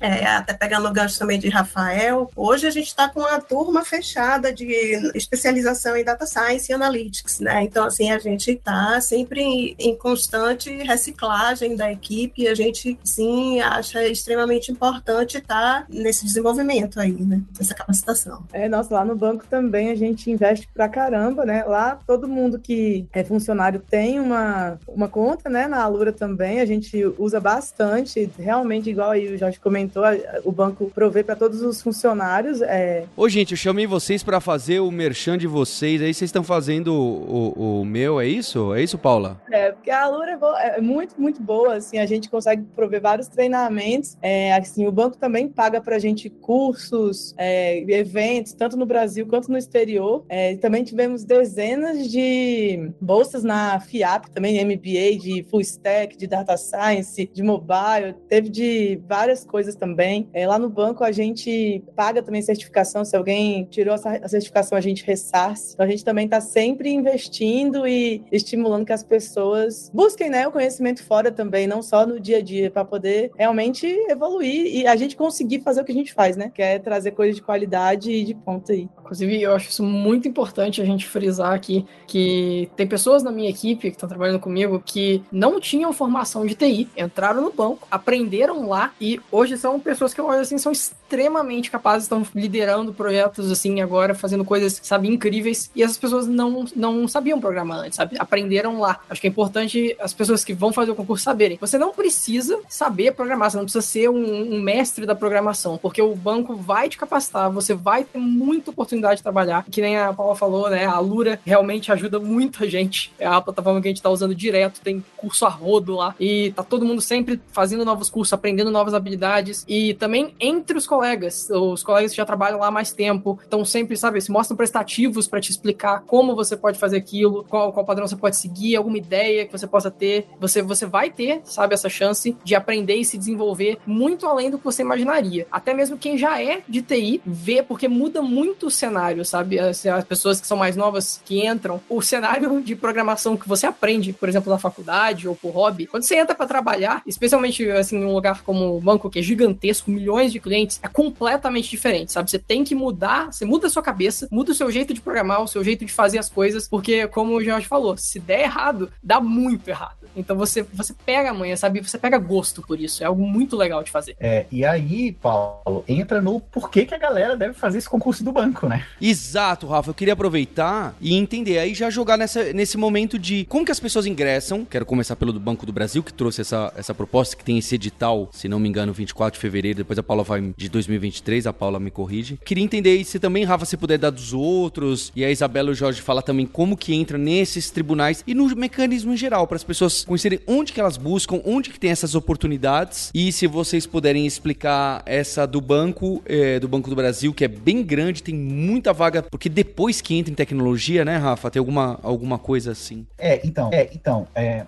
[0.02, 3.84] é, até pegando o gancho também de Rafael, hoje a gente está com uma turma
[3.84, 4.68] fechada de
[5.16, 7.64] especialização em data science e analytics, né?
[7.64, 12.98] Então, assim, a gente está sempre em, em constante reciclagem da equipe e a gente,
[13.04, 17.42] sim, acha extremamente importante estar tá nesse desenvolvimento aí, né?
[17.60, 18.44] Essa capacitação.
[18.52, 21.64] É, nossa, lá no banco também a gente investe pra caramba, né?
[21.64, 25.68] Lá todo mundo que é funcionário tem uma, uma conta, né?
[25.68, 30.04] Na Alura também, a gente usa bastante, realmente, igual aí o Jorge comentou,
[30.44, 32.62] o banco provê para todos os funcionários.
[32.62, 33.06] É...
[33.16, 36.94] Ô, gente, eu chamei vocês para fazer o merchan de vocês, aí vocês estão fazendo
[36.94, 38.74] o, o, o, meu, é isso?
[38.74, 39.40] É isso, Paula?
[39.52, 43.02] É, porque a Alura é, boa, é muito, muito boa, assim, a gente consegue prover
[43.02, 48.86] vários treinamentos, é, assim, o banco também paga pra gente cursos, é, eventos, tanto no
[48.86, 50.26] Brasil quanto no exterior.
[50.30, 56.58] É, também tivemos dezenas de bolsas na FIAP, também MBA de Full Stack, de Data
[56.58, 60.30] Science, de Mobile, teve de várias coisas também.
[60.32, 64.82] É, lá no banco a gente paga também certificação, se alguém tirou a certificação a
[64.82, 65.74] gente ressarce.
[65.74, 70.52] Então a gente também está sempre investindo e estimulando que as pessoas busquem né, o
[70.52, 74.96] conhecimento fora também, não só no dia a dia, para poder realmente evoluir e a
[74.96, 76.52] gente conseguir fazer o que a gente faz, né?
[76.54, 78.88] Que é trazer coisas de qualidade e de ponta aí.
[79.00, 83.50] Inclusive, eu acho isso muito importante a gente frisar aqui que tem pessoas na minha
[83.50, 88.68] equipe que estão trabalhando comigo que não tinham formação de TI, entraram no banco, aprenderam
[88.68, 92.94] lá e E hoje são pessoas que eu olho assim, são extremamente capazes, estão liderando
[92.94, 95.72] projetos assim agora, fazendo coisas, sabe, incríveis.
[95.74, 98.18] E essas pessoas não, não sabiam programar antes, sabe?
[98.20, 99.00] Aprenderam lá.
[99.10, 101.58] Acho que é importante as pessoas que vão fazer o concurso saberem.
[101.62, 106.02] Você não precisa saber programar, você não precisa ser um, um mestre da programação, porque
[106.02, 109.64] o banco vai te capacitar, você vai ter muita oportunidade de trabalhar.
[109.72, 110.86] Que nem a Paula falou, né?
[110.86, 113.14] A Lura realmente ajuda muita gente.
[113.18, 116.14] É a plataforma que a gente tá usando direto, tem curso a rodo lá.
[116.20, 119.64] E tá todo mundo sempre fazendo novos cursos, aprendendo novas habilidades.
[119.68, 123.64] E também entre os colegas, os colegas que já trabalham lá há mais tempo, estão
[123.64, 127.86] sempre, sabe, se mostram prestativos para te explicar como você pode fazer aquilo, qual, qual
[127.86, 130.28] padrão você pode seguir, alguma ideia que você possa ter.
[130.40, 134.58] Você, você vai ter, sabe, essa chance de aprender e se desenvolver muito além do
[134.58, 135.48] que você imaginaria.
[135.52, 139.60] Até mesmo quem já é de TI vê, porque muda muito o cenário, sabe?
[139.60, 143.66] As, as pessoas que são mais novas que entram, o cenário de programação que você
[143.66, 147.98] aprende, por exemplo, na faculdade ou por hobby, quando você entra para trabalhar, especialmente assim,
[147.98, 152.32] em um lugar como banco, que é gigantesco, milhões de clientes, é completamente diferente, sabe?
[152.32, 155.44] Você tem que mudar, você muda a sua cabeça, muda o seu jeito de programar,
[155.44, 158.90] o seu jeito de fazer as coisas, porque, como o Jorge falou, se der errado,
[159.04, 159.98] dá muito errado.
[160.16, 161.82] Então você, você pega a manha, sabe?
[161.82, 163.04] Você pega gosto por isso.
[163.04, 164.16] É algo muito legal de fazer.
[164.20, 168.32] É, e aí, Paulo, entra no porquê que a galera deve fazer esse concurso do
[168.32, 168.86] banco, né?
[169.00, 169.92] Exato, Rafa.
[169.92, 173.80] Eu queria aproveitar e entender aí já jogar nessa, nesse momento de como que as
[173.80, 174.66] pessoas ingressam.
[174.66, 177.76] Quero começar pelo do Banco do Brasil, que trouxe essa, essa proposta, que tem esse
[177.76, 179.78] edital, se não me engano, 24 de fevereiro.
[179.78, 182.38] Depois a Paula vai de 2023, a Paula me corrige.
[182.44, 185.76] Queria entender se também, Rafa, se puder dar dos outros, e a Isabela e o
[185.76, 189.64] Jorge falar também como que entra nesses tribunais e no mecanismo em geral, para as
[189.64, 193.12] pessoas conhecerem onde que elas buscam, onde que tem essas oportunidades.
[193.14, 197.48] E se vocês puderem explicar essa do banco, é, do Banco do Brasil, que é
[197.48, 202.00] bem grande, tem muita vaga, porque depois que entra em tecnologia, né, Rafa, tem alguma,
[202.04, 203.06] alguma coisa assim.
[203.18, 204.66] É, então, é, então, é,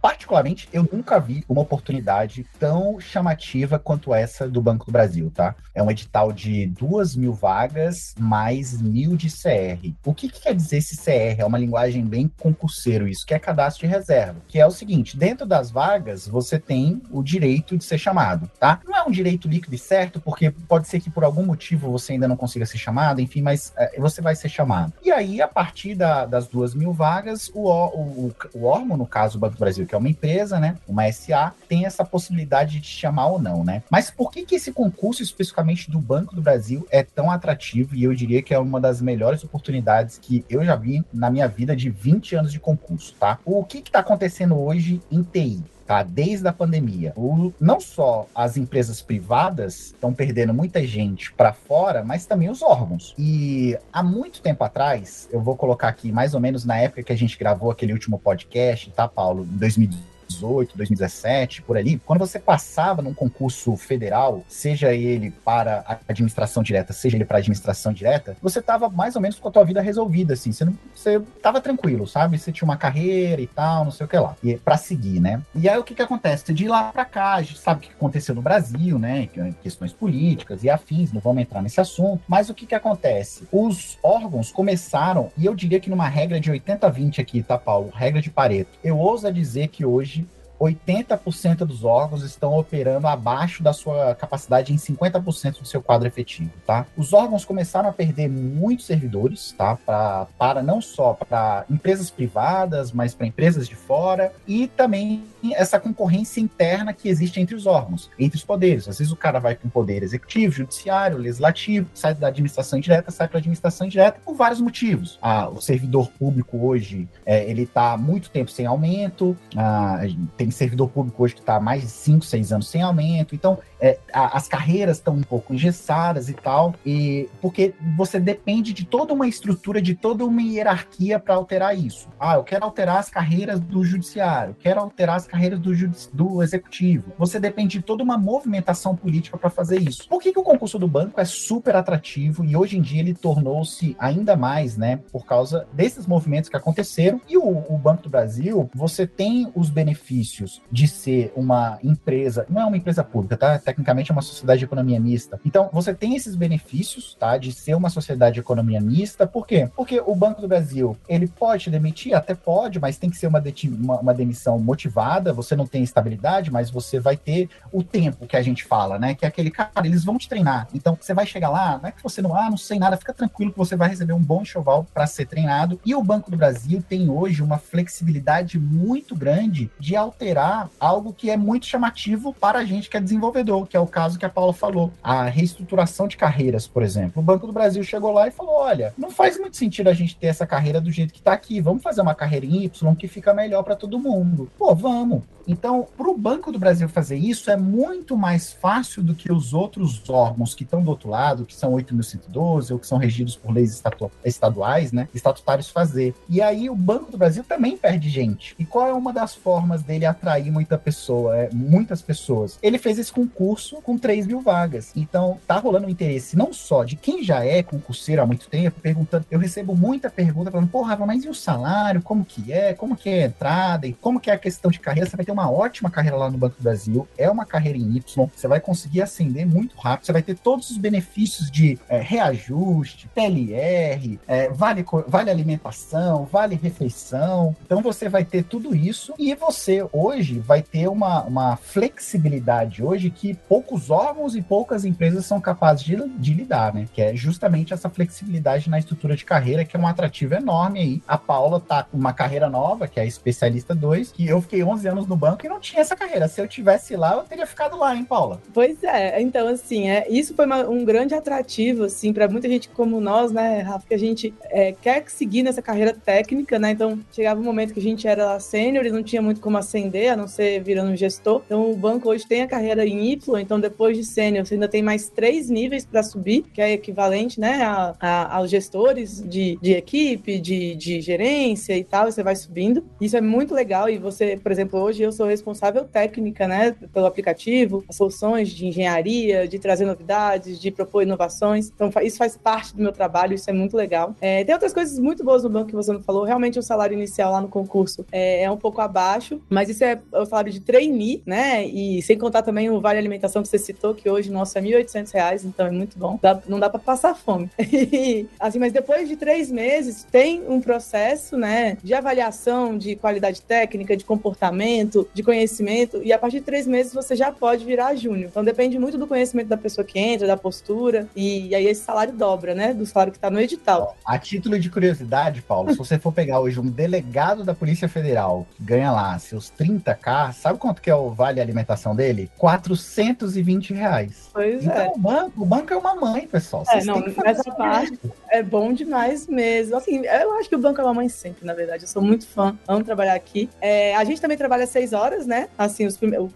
[0.00, 3.33] particularmente, eu nunca vi uma oportunidade tão chamativa
[3.82, 5.54] quanto essa do Banco do Brasil, tá?
[5.74, 9.92] É um edital de duas mil vagas mais mil de CR.
[10.04, 11.40] O que, que quer dizer esse CR?
[11.40, 14.36] É uma linguagem bem concurseiro isso, que é cadastro de reserva.
[14.48, 18.80] Que é o seguinte, dentro das vagas, você tem o direito de ser chamado, tá?
[18.84, 22.12] Não é um direito líquido e certo, porque pode ser que por algum motivo você
[22.12, 24.92] ainda não consiga ser chamado, enfim, mas é, você vai ser chamado.
[25.02, 29.38] E aí, a partir da, das duas mil vagas, o, o, o órgão, no caso,
[29.38, 32.88] Banco do Brasil, que é uma empresa, né, uma SA, tem essa possibilidade de te
[32.88, 33.82] chamar ou não, né?
[33.90, 38.04] Mas por que que esse concurso especificamente do Banco do Brasil é tão atrativo e
[38.04, 41.74] eu diria que é uma das melhores oportunidades que eu já vi na minha vida
[41.74, 43.38] de 20 anos de concurso, tá?
[43.44, 45.62] O que que tá acontecendo hoje em TI?
[45.86, 46.02] tá?
[46.02, 47.12] Desde a pandemia.
[47.16, 52.62] O, não só as empresas privadas estão perdendo muita gente para fora, mas também os
[52.62, 53.14] órgãos.
[53.18, 57.12] E há muito tempo atrás, eu vou colocar aqui mais ou menos na época que
[57.12, 59.44] a gente gravou aquele último podcast, tá, Paulo?
[59.44, 65.84] Em 2018 2018, 2017, por ali, quando você passava num concurso federal, seja ele para
[65.86, 69.50] a administração direta, seja ele para administração direta, você tava mais ou menos com a
[69.50, 72.38] tua vida resolvida, assim, você, não, você tava tranquilo, sabe?
[72.38, 75.42] Você tinha uma carreira e tal, não sei o que lá, e para seguir, né?
[75.54, 76.52] E aí o que que acontece?
[76.52, 79.28] De lá para cá, a gente sabe o que aconteceu no Brasil, né?
[79.36, 83.46] É questões políticas e afins, não vamos entrar nesse assunto, mas o que que acontece?
[83.50, 87.90] Os órgãos começaram, e eu diria que numa regra de 80-20 aqui, tá, Paulo?
[87.94, 88.70] Regra de Pareto.
[88.82, 90.23] Eu ouso dizer que hoje
[90.60, 96.50] 80% dos órgãos estão operando abaixo da sua capacidade em 50% do seu quadro efetivo,
[96.66, 96.86] tá?
[96.96, 99.76] Os órgãos começaram a perder muitos servidores, tá?
[99.76, 105.78] Pra, para não só para empresas privadas, mas para empresas de fora e também essa
[105.78, 108.88] concorrência interna que existe entre os órgãos, entre os poderes.
[108.88, 113.10] Às vezes o cara vai com o poder executivo, judiciário, legislativo, sai da administração direta,
[113.10, 115.18] sai para a administração direta por vários motivos.
[115.20, 120.00] Ah, o servidor público hoje é, ele está muito tempo sem aumento, ah,
[120.36, 123.34] tem servidor público hoje que está mais de 5, 6 anos sem aumento.
[123.34, 128.72] Então, é, a, as carreiras estão um pouco engessadas e tal, e porque você depende
[128.72, 132.08] de toda uma estrutura, de toda uma hierarquia para alterar isso.
[132.18, 135.72] Ah, eu quero alterar as carreiras do judiciário, quero alterar as carreiras do,
[136.12, 137.12] do executivo.
[137.18, 140.08] Você depende de toda uma movimentação política para fazer isso.
[140.08, 143.14] Por que, que o concurso do banco é super atrativo e hoje em dia ele
[143.14, 147.20] tornou-se ainda mais, né, por causa desses movimentos que aconteceram?
[147.28, 152.62] E o, o Banco do Brasil, você tem os benefícios de ser uma empresa, não
[152.62, 153.58] é uma empresa pública, tá?
[153.58, 155.40] tecnicamente é uma sociedade de economia mista.
[155.44, 159.26] Então, você tem esses benefícios, tá, de ser uma sociedade de economia mista.
[159.26, 159.68] Por quê?
[159.74, 163.42] Porque o Banco do Brasil, ele pode demitir, até pode, mas tem que ser uma,
[163.80, 165.23] uma, uma demissão motivada.
[165.32, 169.14] Você não tem estabilidade, mas você vai ter o tempo que a gente fala, né?
[169.14, 170.68] Que é aquele cara, eles vão te treinar.
[170.74, 173.12] Então, você vai chegar lá, não é que você não, ah, não sei nada, fica
[173.12, 175.80] tranquilo que você vai receber um bom enxoval para ser treinado.
[175.84, 181.30] E o Banco do Brasil tem hoje uma flexibilidade muito grande de alterar algo que
[181.30, 184.30] é muito chamativo para a gente que é desenvolvedor, que é o caso que a
[184.30, 187.20] Paula falou, a reestruturação de carreiras, por exemplo.
[187.20, 190.16] O Banco do Brasil chegou lá e falou: olha, não faz muito sentido a gente
[190.16, 193.08] ter essa carreira do jeito que está aqui, vamos fazer uma carreira em Y que
[193.08, 194.50] fica melhor para todo mundo.
[194.58, 195.13] Pô, vamos.
[195.46, 199.52] Então, para o Banco do Brasil fazer isso é muito mais fácil do que os
[199.52, 203.52] outros órgãos que estão do outro lado, que são 8.112 ou que são regidos por
[203.52, 203.82] leis
[204.24, 206.14] estaduais, né, estatutários fazer.
[206.28, 208.54] E aí o Banco do Brasil também perde gente.
[208.58, 212.58] E qual é uma das formas dele atrair muita pessoa, é, muitas pessoas?
[212.62, 214.92] Ele fez esse concurso com 3 mil vagas.
[214.96, 218.80] Então, tá rolando um interesse não só de quem já é concurseiro há muito tempo,
[218.80, 219.26] perguntando.
[219.30, 222.00] Eu recebo muita pergunta falando, porra, mas e o salário?
[222.00, 222.72] Como que é?
[222.72, 223.86] Como que é a entrada?
[223.86, 224.93] E como que é a questão de carreira?
[225.00, 227.96] Você vai ter uma ótima carreira lá no Banco do Brasil, é uma carreira em
[227.96, 232.00] Y, você vai conseguir ascender muito rápido, você vai ter todos os benefícios de é,
[232.00, 237.54] reajuste, PLR, é, vale, vale alimentação, vale refeição.
[237.64, 243.10] Então você vai ter tudo isso e você hoje vai ter uma, uma flexibilidade hoje
[243.10, 246.86] que poucos órgãos e poucas empresas são capazes de, de lidar, né?
[246.92, 251.02] Que é justamente essa flexibilidade na estrutura de carreira, que é um atrativo enorme aí.
[251.06, 254.62] A Paula tá com uma carreira nova, que é a especialista 2, que eu fiquei
[254.62, 256.28] 11 anos no banco e não tinha essa carreira.
[256.28, 258.40] Se eu tivesse lá, eu teria ficado lá, hein, Paula?
[258.52, 259.20] Pois é.
[259.20, 263.32] Então, assim, é, isso foi uma, um grande atrativo, assim, para muita gente como nós,
[263.32, 266.70] né, Rafa, que a gente é, quer seguir nessa carreira técnica, né?
[266.70, 270.12] Então, chegava um momento que a gente era sênior e não tinha muito como ascender,
[270.12, 271.42] a não ser virando gestor.
[271.46, 274.68] Então, o banco hoje tem a carreira em Y, então depois de sênior, você ainda
[274.68, 279.58] tem mais três níveis para subir, que é equivalente, né, a, a, aos gestores de,
[279.60, 282.84] de equipe, de, de gerência e tal, você vai subindo.
[283.00, 287.06] Isso é muito legal e você, por exemplo, hoje eu sou responsável técnica, né, pelo
[287.06, 291.70] aplicativo, soluções de engenharia, de trazer novidades, de propor inovações.
[291.74, 294.14] Então, isso faz parte do meu trabalho, isso é muito legal.
[294.20, 296.24] É, tem outras coisas muito boas no banco que você não falou.
[296.24, 300.00] Realmente, o salário inicial lá no concurso é, é um pouco abaixo, mas isso é
[300.12, 301.64] o salário de trainee, né?
[301.66, 304.84] E sem contar também o vale alimentação que você citou, que hoje, nosso, é R$
[304.84, 306.18] 1.800, então é muito bom.
[306.20, 307.50] Dá, não dá para passar fome.
[308.38, 313.96] assim, mas depois de três meses, tem um processo, né, de avaliação de qualidade técnica,
[313.96, 314.63] de comportamento,
[315.12, 318.28] de conhecimento, e a partir de três meses você já pode virar júnior.
[318.30, 321.82] Então depende muito do conhecimento da pessoa que entra, da postura, e, e aí esse
[321.82, 323.96] salário dobra, né, do salário que está no edital.
[324.04, 328.46] A título de curiosidade, Paulo, se você for pegar hoje um delegado da Polícia Federal
[328.56, 332.30] que ganha lá seus 30k, sabe quanto que é o vale alimentação dele?
[332.38, 334.30] 420 reais.
[334.32, 334.92] Pois então, é.
[334.94, 336.64] o banco, o banco é uma mãe, pessoal.
[336.70, 337.98] É, não, nessa parte
[338.30, 339.76] é bom demais mesmo.
[339.76, 341.84] Assim, eu acho que o banco é uma mãe sempre, na verdade.
[341.84, 343.48] Eu sou muito fã, amo trabalhar aqui.
[343.60, 345.48] É, a gente também trabalha seis horas, né?
[345.58, 346.30] Assim, os primeiros,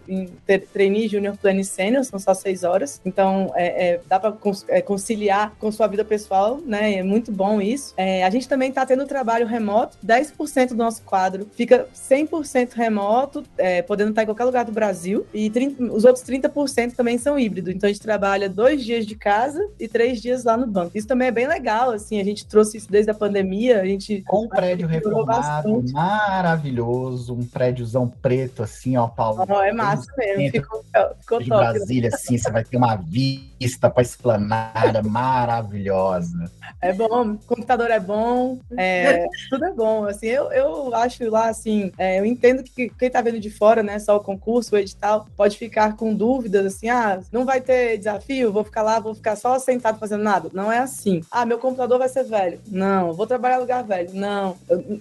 [0.73, 3.01] trainee, junior, plano e sênior, são só seis horas.
[3.05, 4.35] Então, é, é, dá para
[4.67, 6.95] é, conciliar com sua vida pessoal, né?
[6.95, 7.93] É muito bom isso.
[7.97, 9.97] É, a gente também tá tendo trabalho remoto.
[10.05, 15.25] 10% do nosso quadro fica 100% remoto, é, podendo estar em qualquer lugar do Brasil.
[15.33, 17.73] E 30, os outros 30% também são híbridos.
[17.73, 20.97] Então, a gente trabalha dois dias de casa e três dias lá no banco.
[20.97, 22.19] Isso também é bem legal, assim.
[22.19, 23.81] A gente trouxe isso desde a pandemia.
[23.81, 24.21] A gente.
[24.27, 27.33] Com um prédio reformado, maravilhoso.
[27.33, 29.45] Um prédiozão preto, assim, ó, Paulo.
[29.47, 30.51] Oh, é massa mesmo.
[30.51, 30.83] Ficou,
[31.19, 31.61] ficou de top.
[31.61, 33.48] Brasília, assim, você vai ter uma vista
[33.79, 36.51] para esplanada maravilhosa.
[36.81, 40.05] É bom, computador é bom, é, tudo é bom.
[40.05, 43.83] Assim, eu, eu acho lá, assim, é, eu entendo que quem tá vendo de fora,
[43.83, 47.97] né, só o concurso, o edital, pode ficar com dúvidas, assim, ah, não vai ter
[47.97, 50.49] desafio, vou ficar lá, vou ficar só sentado fazendo nada.
[50.53, 51.21] Não é assim.
[51.29, 52.59] Ah, meu computador vai ser velho.
[52.67, 54.11] Não, vou trabalhar em lugar velho.
[54.13, 54.57] Não.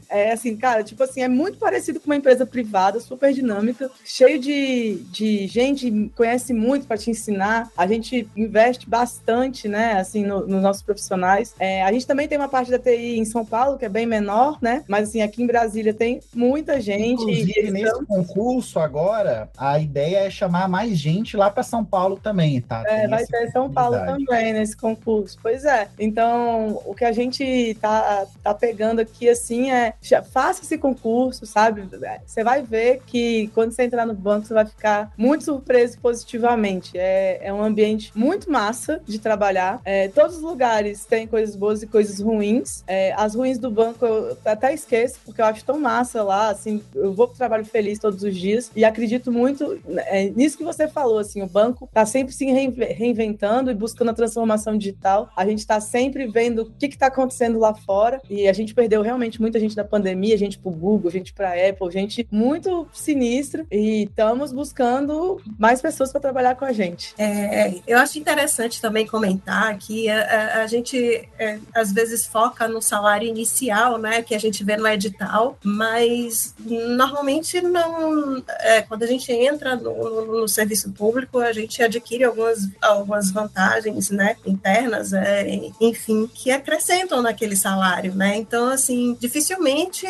[0.08, 4.38] É assim, cara, tipo assim, é muito parecido com uma empresa privada, super dinâmica, cheio
[4.38, 7.70] de, de gente, conhece muito para te ensinar.
[7.76, 11.54] A gente investe bastante, né, assim, no, nos nossos profissionais.
[11.58, 14.06] É, a gente também tem uma parte da TI em São Paulo, que é bem
[14.06, 17.22] menor, né, mas assim, aqui em Brasília tem muita gente.
[17.22, 22.60] Inclusive, nesse concurso agora, a ideia é chamar mais gente lá para São Paulo também,
[22.60, 22.82] tá?
[22.86, 25.38] É, tem vai ter São Paulo também nesse concurso.
[25.42, 25.88] Pois é.
[25.98, 29.94] Então, o que a gente tá, tá pegando aqui, assim, é
[30.30, 31.88] faça esse concurso, sabe?
[32.26, 36.96] Você vai ver que quando você entrar no banco, você vai ficar muito surpreso positivamente.
[36.96, 39.80] É, é um ambiente muito massa de trabalhar.
[39.84, 42.84] É, todos os lugares têm coisas boas e coisas ruins.
[42.86, 46.82] É, as ruins do banco eu até esqueço, porque eu acho tão massa lá, assim,
[46.94, 50.86] eu vou pro trabalho feliz todos os dias e acredito muito é, nisso que você
[50.88, 55.30] falou, assim, o banco tá sempre se reinventando e buscando a transformação digital.
[55.36, 58.74] A gente tá sempre vendo o que que tá acontecendo lá fora e a gente
[58.74, 63.66] perdeu realmente muita gente da pandemia, gente pro Google, gente pra Apple, gente muito sinistra
[63.70, 67.14] e estamos buscando mais pessoas para trabalhar com a gente.
[67.18, 72.68] É, eu acho interessante também comentar que a, a, a gente é, às vezes foca
[72.68, 78.42] no salário inicial, né, que a gente vê no edital, mas normalmente não.
[78.60, 83.30] É, quando a gente entra no, no, no, serviço público, a gente adquire algumas, algumas
[83.30, 88.36] vantagens, né, internas, é, enfim, que acrescentam naquele salário, né.
[88.36, 90.06] Então, assim, dificilmente,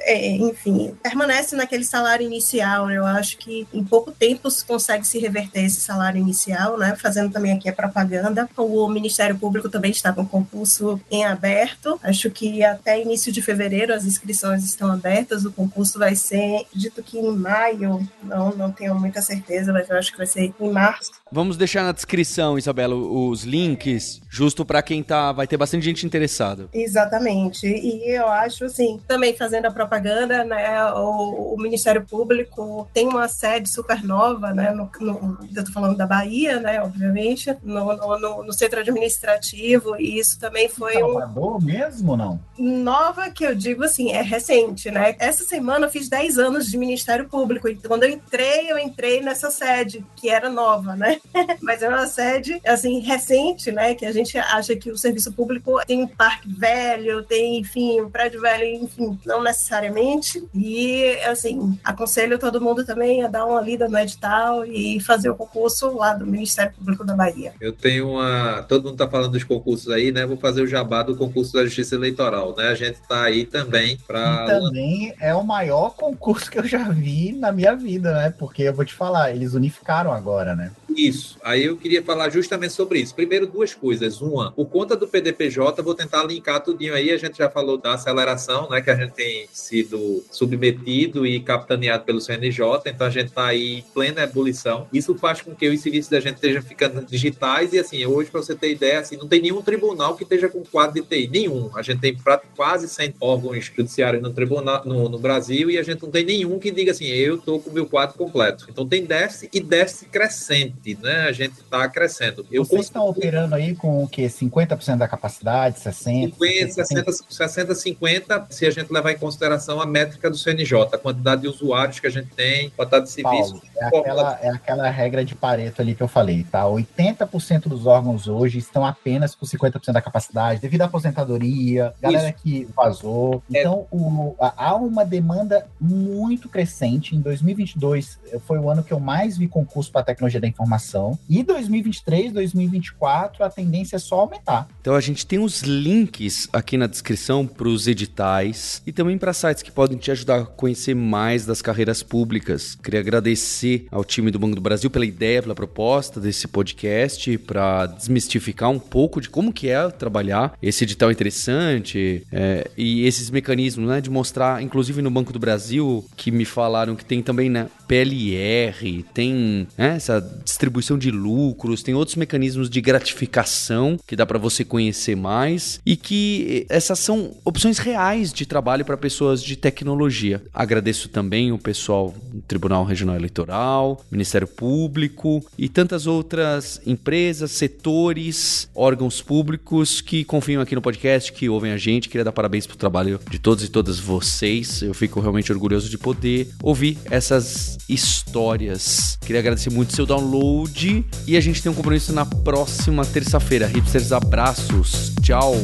[0.00, 2.90] é, enfim, permanece naquele salário inicial.
[2.90, 6.96] Eu acho que em pouco tempo se consegue se reverter esse salário inicial, né?
[6.96, 8.48] Fazendo também aqui a propaganda.
[8.56, 11.98] O Ministério Público também está com concurso em aberto.
[12.02, 15.44] Acho que até início de fevereiro as inscrições estão abertas.
[15.44, 19.96] O concurso vai ser, dito que em maio, não, não tenho muita certeza, mas eu
[19.96, 21.10] acho que vai ser em março.
[21.30, 26.06] Vamos deixar na descrição, Isabela, os links, justo para quem tá, vai ter bastante gente
[26.06, 26.68] interessada.
[26.72, 27.66] Exatamente.
[27.66, 33.26] E eu acho assim, também fazendo a propaganda, né, o, o Ministério Público tem uma
[33.26, 38.44] sede super nova, né, no, no, eu tô falando da Bahia, né, obviamente, no, no,
[38.44, 41.64] no centro administrativo, e isso também foi Salvador um...
[41.64, 42.38] mesmo, não?
[42.56, 45.16] Nova, que eu digo assim, é recente, né?
[45.18, 49.20] Essa semana eu fiz 10 anos de Ministério Público, então quando eu entrei, eu entrei
[49.20, 51.20] nessa sede, que era nova, né?
[51.60, 55.78] Mas é uma sede, assim, recente, né, que a gente acha que o serviço público
[55.86, 62.38] tem um parque velho, tem, enfim, um prédio velho, enfim, não necessariamente, e, assim, aconselho
[62.38, 66.26] todo mundo também a dar uma lida no edital e fazer o concurso lá do
[66.26, 67.52] Ministério Público da Bahia.
[67.60, 68.64] Eu tenho uma.
[68.68, 70.26] Todo mundo está falando dos concursos aí, né?
[70.26, 72.68] Vou fazer o jabá do concurso da Justiça Eleitoral, né?
[72.68, 74.46] A gente está aí também para.
[74.46, 78.34] Também é o maior concurso que eu já vi na minha vida, né?
[78.38, 80.72] Porque eu vou te falar, eles unificaram agora, né?
[80.96, 81.38] Isso.
[81.44, 83.14] Aí eu queria falar justamente sobre isso.
[83.14, 84.07] Primeiro, duas coisas.
[84.20, 87.10] Uma, por conta do PDPJ, vou tentar linkar tudinho aí.
[87.10, 88.80] A gente já falou da aceleração, né?
[88.80, 92.62] Que a gente tem sido submetido e capitaneado pelo CNJ.
[92.86, 94.86] Então a gente está aí em plena ebulição.
[94.92, 97.72] Isso faz com que os serviços da gente estejam ficando digitais.
[97.72, 100.62] E assim, hoje, para você ter ideia, assim, não tem nenhum tribunal que esteja com
[100.64, 101.28] quadro de TI.
[101.28, 101.70] Nenhum.
[101.74, 102.16] A gente tem
[102.56, 106.58] quase 100 órgãos judiciários no, tribunal, no, no Brasil e a gente não tem nenhum
[106.58, 108.66] que diga assim, eu estou com o meu quadro completo.
[108.68, 111.26] Então tem déficit e déficit crescente né?
[111.28, 112.46] A gente está crescendo.
[112.50, 114.26] Eu Vocês estão operando aí com o quê?
[114.26, 116.34] 50% da capacidade, 60%?
[116.34, 120.98] 50, 60, 60, 50, se a gente levar em consideração a métrica do CNJ, a
[120.98, 123.60] quantidade de usuários que a gente tem, quantidade de serviços.
[123.76, 126.64] É, aquela, é aquela regra de Pareto ali que eu falei, tá?
[126.64, 132.42] 80% dos órgãos hoje estão apenas com 50% da capacidade, devido à aposentadoria, galera Isso.
[132.42, 133.42] que vazou.
[133.52, 133.60] É.
[133.60, 133.96] Então, é.
[133.96, 137.14] o, há uma demanda muito crescente.
[137.14, 141.18] Em 2022, foi o ano que eu mais vi concurso para tecnologia da informação informação.
[141.28, 144.68] E 2023, 2024, a tendência é só aumentar.
[144.80, 149.32] Então a gente tem os links aqui na descrição para os editais e também para
[149.32, 152.76] sites que podem te ajudar a conhecer mais das carreiras públicas.
[152.82, 157.86] Queria agradecer ao time do Banco do Brasil pela ideia, pela proposta desse podcast, para
[157.86, 163.88] desmistificar um pouco de como que é trabalhar esse edital interessante é, e esses mecanismos,
[163.88, 167.66] né, de mostrar, inclusive no Banco do Brasil, que me falaram que tem também na
[167.86, 174.38] PLR, tem né, essa distribuição de lucros, tem outros mecanismos de gratificação que dá para
[174.38, 180.42] você conhecer mais e que essas são opções reais de trabalho para pessoas de tecnologia.
[180.52, 188.68] Agradeço também o pessoal do Tribunal Regional Eleitoral, Ministério Público e tantas outras empresas, setores,
[188.74, 192.08] órgãos públicos que confiam aqui no podcast, que ouvem a gente.
[192.08, 194.82] Queria dar parabéns pro trabalho de todos e todas vocês.
[194.82, 199.18] Eu fico realmente orgulhoso de poder ouvir essas histórias.
[199.20, 203.67] Queria agradecer muito seu download e a gente tem um compromisso na próxima terça-feira.
[203.68, 205.12] Hipsters, abraços.
[205.22, 205.54] Tchau.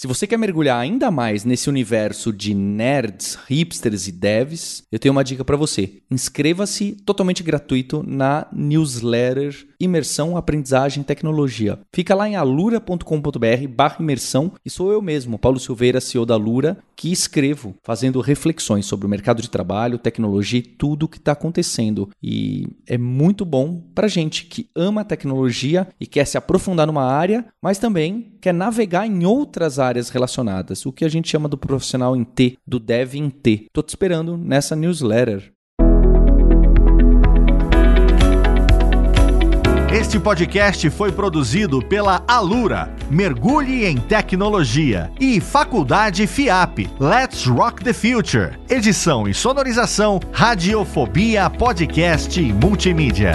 [0.00, 5.12] Se você quer mergulhar ainda mais nesse universo de nerds, hipsters e devs, eu tenho
[5.12, 6.00] uma dica para você.
[6.10, 11.78] Inscreva-se totalmente gratuito na newsletter Imersão, Aprendizagem Tecnologia.
[11.92, 17.12] Fica lá em alura.com.br imersão e sou eu mesmo, Paulo Silveira, CEO da Alura, que
[17.12, 22.08] escrevo fazendo reflexões sobre o mercado de trabalho, tecnologia e tudo o que está acontecendo.
[22.22, 27.46] E é muito bom para gente que ama tecnologia e quer se aprofundar numa área,
[27.62, 32.16] mas também quer navegar em outras áreas relacionadas, o que a gente chama do profissional
[32.16, 33.66] em T, do dev em T.
[33.72, 35.52] Tô te esperando nessa newsletter.
[39.92, 46.88] Este podcast foi produzido pela Alura, Mergulhe em Tecnologia, e Faculdade FIAP.
[47.00, 48.56] Let's Rock the Future.
[48.68, 53.32] Edição e sonorização, Radiofobia Podcast e Multimídia.